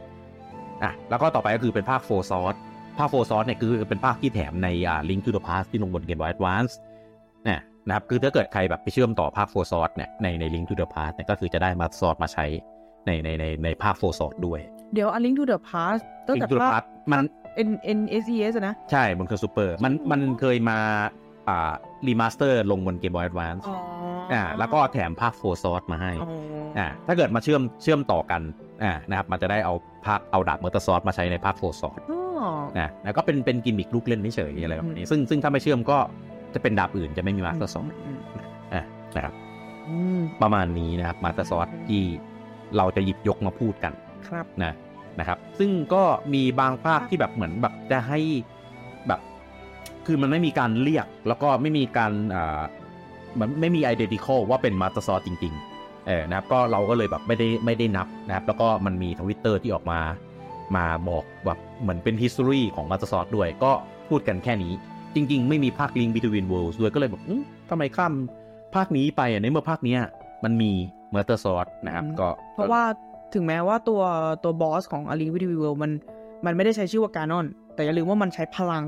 [0.84, 2.56] อะแล้วก็ต่อไปก็คือเป็นภาคโฟซอส
[2.98, 6.74] ภาคโฟซอสเนี่ยคือเป็นภาคที่แถมในอ่า Link to the Past ที่ลงบน Game Boy Advance
[7.44, 12.46] เนี่ย นะครับคือถ้าเกิดใครแบบไปเชื่อมต่อภาคโฟซอสเนี่ยในใน Link to the Past เนี่ยก็คือจะได้มาซอสมาใช้
[13.06, 14.60] ในในในในภาคโฟซอสด้วย
[14.94, 17.26] เดี๋ยว A Link to the Past ตั้งแต่ภาค Link to the Past มัน
[17.68, 20.80] N N S E S อะนะ ใช่บนเครื่องซูเปอร์มันจริงเหรอมันเคยมา
[21.50, 21.74] อ่า
[22.08, 23.78] remaster ลงบน Game Boy Advance อ๋อ
[24.34, 26.30] อ่าแล้วก็แถมภาค Four Swords มาให้อ๋อ
[26.78, 28.42] ออ่าถ้าเกิดมาเชื่อมเชื่อมต่อกัน
[28.84, 29.74] อ่านะครับมันจะได้เอา
[30.06, 32.22] ภาคเอาดาบ Master Sword มาใช้ในภาค Four Swords อ๋อ
[32.80, 35.98] นะแล้วก็เป็นเป็นกิมมิคลูกเล่นเฉยๆอะไรแบบนี้อืมซึ่งซึ่งถ้าไม่เชื่อมก็
[36.54, 38.20] จะเป็นดาบอื่นจะไม่มี Master Sword อืม
[38.74, 38.84] อ่า
[39.16, 39.34] นะครับ
[39.88, 42.04] อืมประมาณนี้นะครับ Master Sword ที่
[42.78, 43.94] เราจะหยิบยกมาพูดกัน
[44.28, 44.74] ครับนะ
[45.20, 48.20] นะครับ ซึ่งก็มีบางภาคที่แบบเหมือนแบบจะให้
[49.08, 49.20] แบบ
[50.06, 52.62] คือมันไม่มีการเรียก แล้วก็ไม่มีการอ่า
[53.34, 60.00] เหมือนไม่มี identical ว่าเป็น Master Sword จริง ๆ เออนะครับ ก็เราก็เลยแบบไม่ได้ไม่ได้นับนะครับ แล้วก็มันมีทวิตเตอร์ที่ออกมา
[60.76, 63.72] มาบอกแบบเหมือนเป็น history ของ Master Sword ด้วยก็
[64.10, 64.74] พูดกันแค่นี้
[65.16, 68.14] จริง ๆ ไม่มีภาค Link Between Worlds ด้วยก็เลยแบบอื้อทำไมข้าม
[68.76, 70.00] ภาคนี้ไปอะในเมื่อภาคเนี้ย
[70.44, 70.72] มันมี
[71.14, 72.84] มาสเตอร์ซอสนะครับอืมก็เพราะว่า
[73.34, 74.02] ถึงแม้ว่าตัว
[74.44, 75.92] ตัวบอสของ A Link to the World มัน
[76.46, 77.46] มันไม่ได้ใช้ชื่อว่าการอน
[77.76, 78.86] แต่อย่าลืมว่ามันใช้พลัง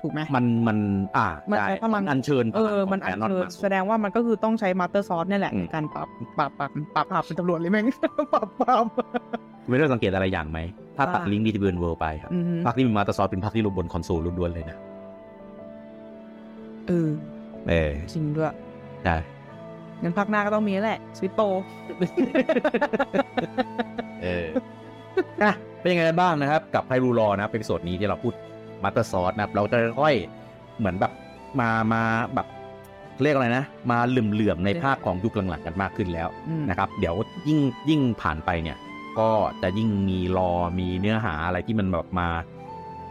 [0.00, 0.78] ถูกไหมมันมัน
[1.16, 6.08] อ่ามันได้ใช้พลังอัญเชิญเออพลังมันขอังน Canon เชิญมาสู่แสดงว่ามันก็คือต้องใช้มาสเตอร์ซอสนี่แหละอืมในการปรับ
[6.38, 7.86] ปรับปรับปรับปรับเป็นตำรวจเลยแม่ง
[8.32, 8.84] ปรับปรับ
[9.68, 10.58] ไม่ได้สังเกตอะไรอย่างไหม
[10.96, 14.78] ถ้าตัดว่าลิงก์ดีทีเบิร์นเวิร์ไปครับอือฮึภาคที่มีมาสเตอร์ซอสเป็นภาคที่ลงบนคอนโซลล้วนๆเลยนะ
[16.90, 17.08] เออ
[17.68, 18.52] เออจริงด้วย
[19.04, 19.16] ใช่
[20.02, 21.42] งั้นภาคหน้าก็ต้องมีแล้วแหละ สวิตโต
[24.22, 24.46] เออ
[25.42, 28.34] นะเป็นยังไงกันบ้างนะครับ กับ Hyrule Lore นะครับ episode นี้ที่เราพูด
[28.82, 30.14] Master Sword นะครับ เราจะค่อย
[30.78, 31.12] เหมือนแบบ
[31.60, 32.02] มามา
[32.34, 32.46] แบบ
[33.22, 37.14] เรียกอะไรนะ มาเหลื่อมๆในภาคของยุคหลังๆกันมากขึ้นแล้วอืมนะครับ เดี๋ยว
[37.48, 38.76] ยิ่งยิ่งผ่านไปเนี่ย
[39.18, 39.30] ก็
[39.62, 42.28] จะยิ่งมี lore มีเนื้อหาอะไรที่มันแบบมา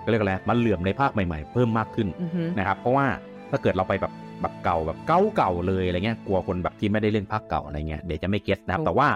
[0.10, 3.06] เรียกอะไรมันเหลื่อมในภาคใหม่ ๆ เพิ่มมากขึ้นอือฮึนะครับ เพราะว่า
[3.52, 9.08] ถ้าเกิดเราไปแบบแบบเก่าแบบเก่าเก่าๆเลยอะไรเงี้ยกลัวคนแบบที่ไม่ได้เล่นภาคเก่าอะไรเงี้ยเดี๋ยวจะไม่ get นะครับ แต่ว่า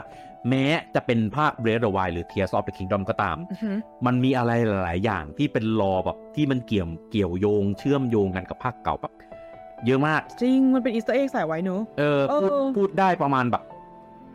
[0.49, 0.65] แม้
[0.95, 3.71] จะเป็นภาค Breath of the Wild หรือ Tears of the Kingdom ก็ตามอือฮึ
[4.05, 9.13] มันมีอะไรหลาย ๆ อย่างที่เป็น lore แบบที่มันเกี่ยวเกี่ยวโยง เชื่อมโยงกันกับภาคเก่าแบบ
[9.85, 13.63] เยอะมาก จริง มันเป็น Easter egg ใส่ไว้เนอะเออพูดเออพูดได้ประมาณแบบ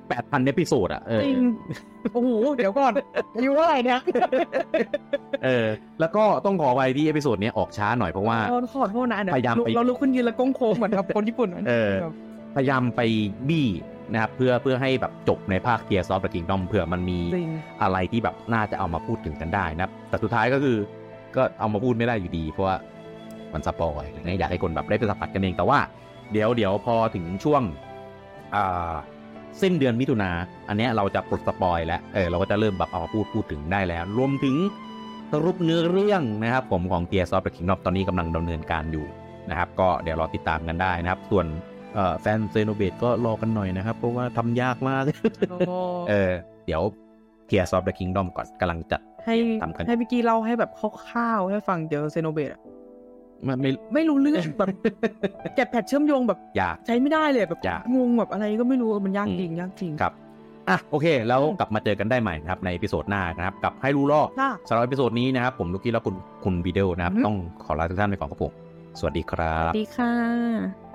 [0.09, 1.43] แปดพัน episode อะเออจริง
[2.13, 2.93] โอ้โห เดี๋ยวก่อน
[3.37, 4.01] อายุเท่าไหร่เนี่ย
[5.45, 5.67] เออ
[6.01, 12.15] แล้วก็ต้องขอไว้ที่ episode นี้ยออกช้าหน่อยเพราะว่าเออขอโทษนะเดี๋ยวพยายามไปเราลุกขึ้นยืนแล้วก้งโค้งเหมือนกับคนญี่ปุ่นนะเออแบบ
[12.57, 13.01] พยายามไป
[13.49, 13.67] บี้
[14.13, 17.51] นะครับเพื่อเพื่อให้แบบจบในภาค Tears of the Kingdom เผื่อมันมีจริง
[17.83, 20.77] อะไรที่แบบน่าจะเอามาพูดถึงกันได้นะครับแต่สุดท้ายก็คือ
[21.37, 22.77] ก็เอามาพูดไม่ได้อยู่ดี เพราะว่า
[23.53, 25.79] มัน spoil หรือไงอยากให้คนแบบได้ไปสัมผัสกันเองแต่ว่า
[26.33, 27.63] เดี๋ยวเดี๋ยวพอถึงช่วง
[28.55, 28.93] อ่า
[29.63, 30.31] สิ้นเดือนมิถุนา
[30.69, 34.57] อันเนี้ยเราจะปลด spoil แล้วเออเราก็จะเริ่มแบบเอามาพูดพูดถึงได้แล้ว รวมถึง
[35.33, 39.07] สรุปเนื้อเรื่องนะครับผมของ Tears of the Kingdom ตอนนี้กำลังดำเนินการอยู่
[39.51, 41.47] นะครับก็เดี๋ยวรอติดตามกันได้นะครับ ส่วน
[41.95, 45.03] เอ่อแฟน Xenoblade ก็รอกันหน่อยนะครับ เพราะว่าทำยากมาก
[46.09, 46.33] เออ
[46.67, 46.83] เดี๋ยว
[47.51, 50.71] Tears of the Kingdom ก่อนกำลังจัดให้ทำกันให้พี่กี้เล่าให้แบบ
[51.09, 52.61] คร่าวๆให้ฟังเดี๋ยว Xenobladeอะ
[53.47, 54.69] มันไม่ไม่รู้เรื่องแบบ
[55.57, 60.13] แกะแพทเชื่อมโยงแบบยากใช้ไม่ได้เลยแบบยากงงแบบอะไรก็ไม่รู้มันยากอืมจริงยากจริงครับ
[60.69, 66.15] อะโอเค แล้วกลับมาเจอกันได้ใหม่นะครับในอีพิโซดหน้านะครับ กับให้รู้รอดค่ะสำหรับอีพิโซดนี้นะครับ ผมลูกกี้และคุณ
[66.45, 68.53] คุณวิดีโอนะครับอือฮึต้องขอลาทุกท่านไปก่อนครับผม
[68.99, 70.88] สวัสดีครัสบวัสดีค่ะ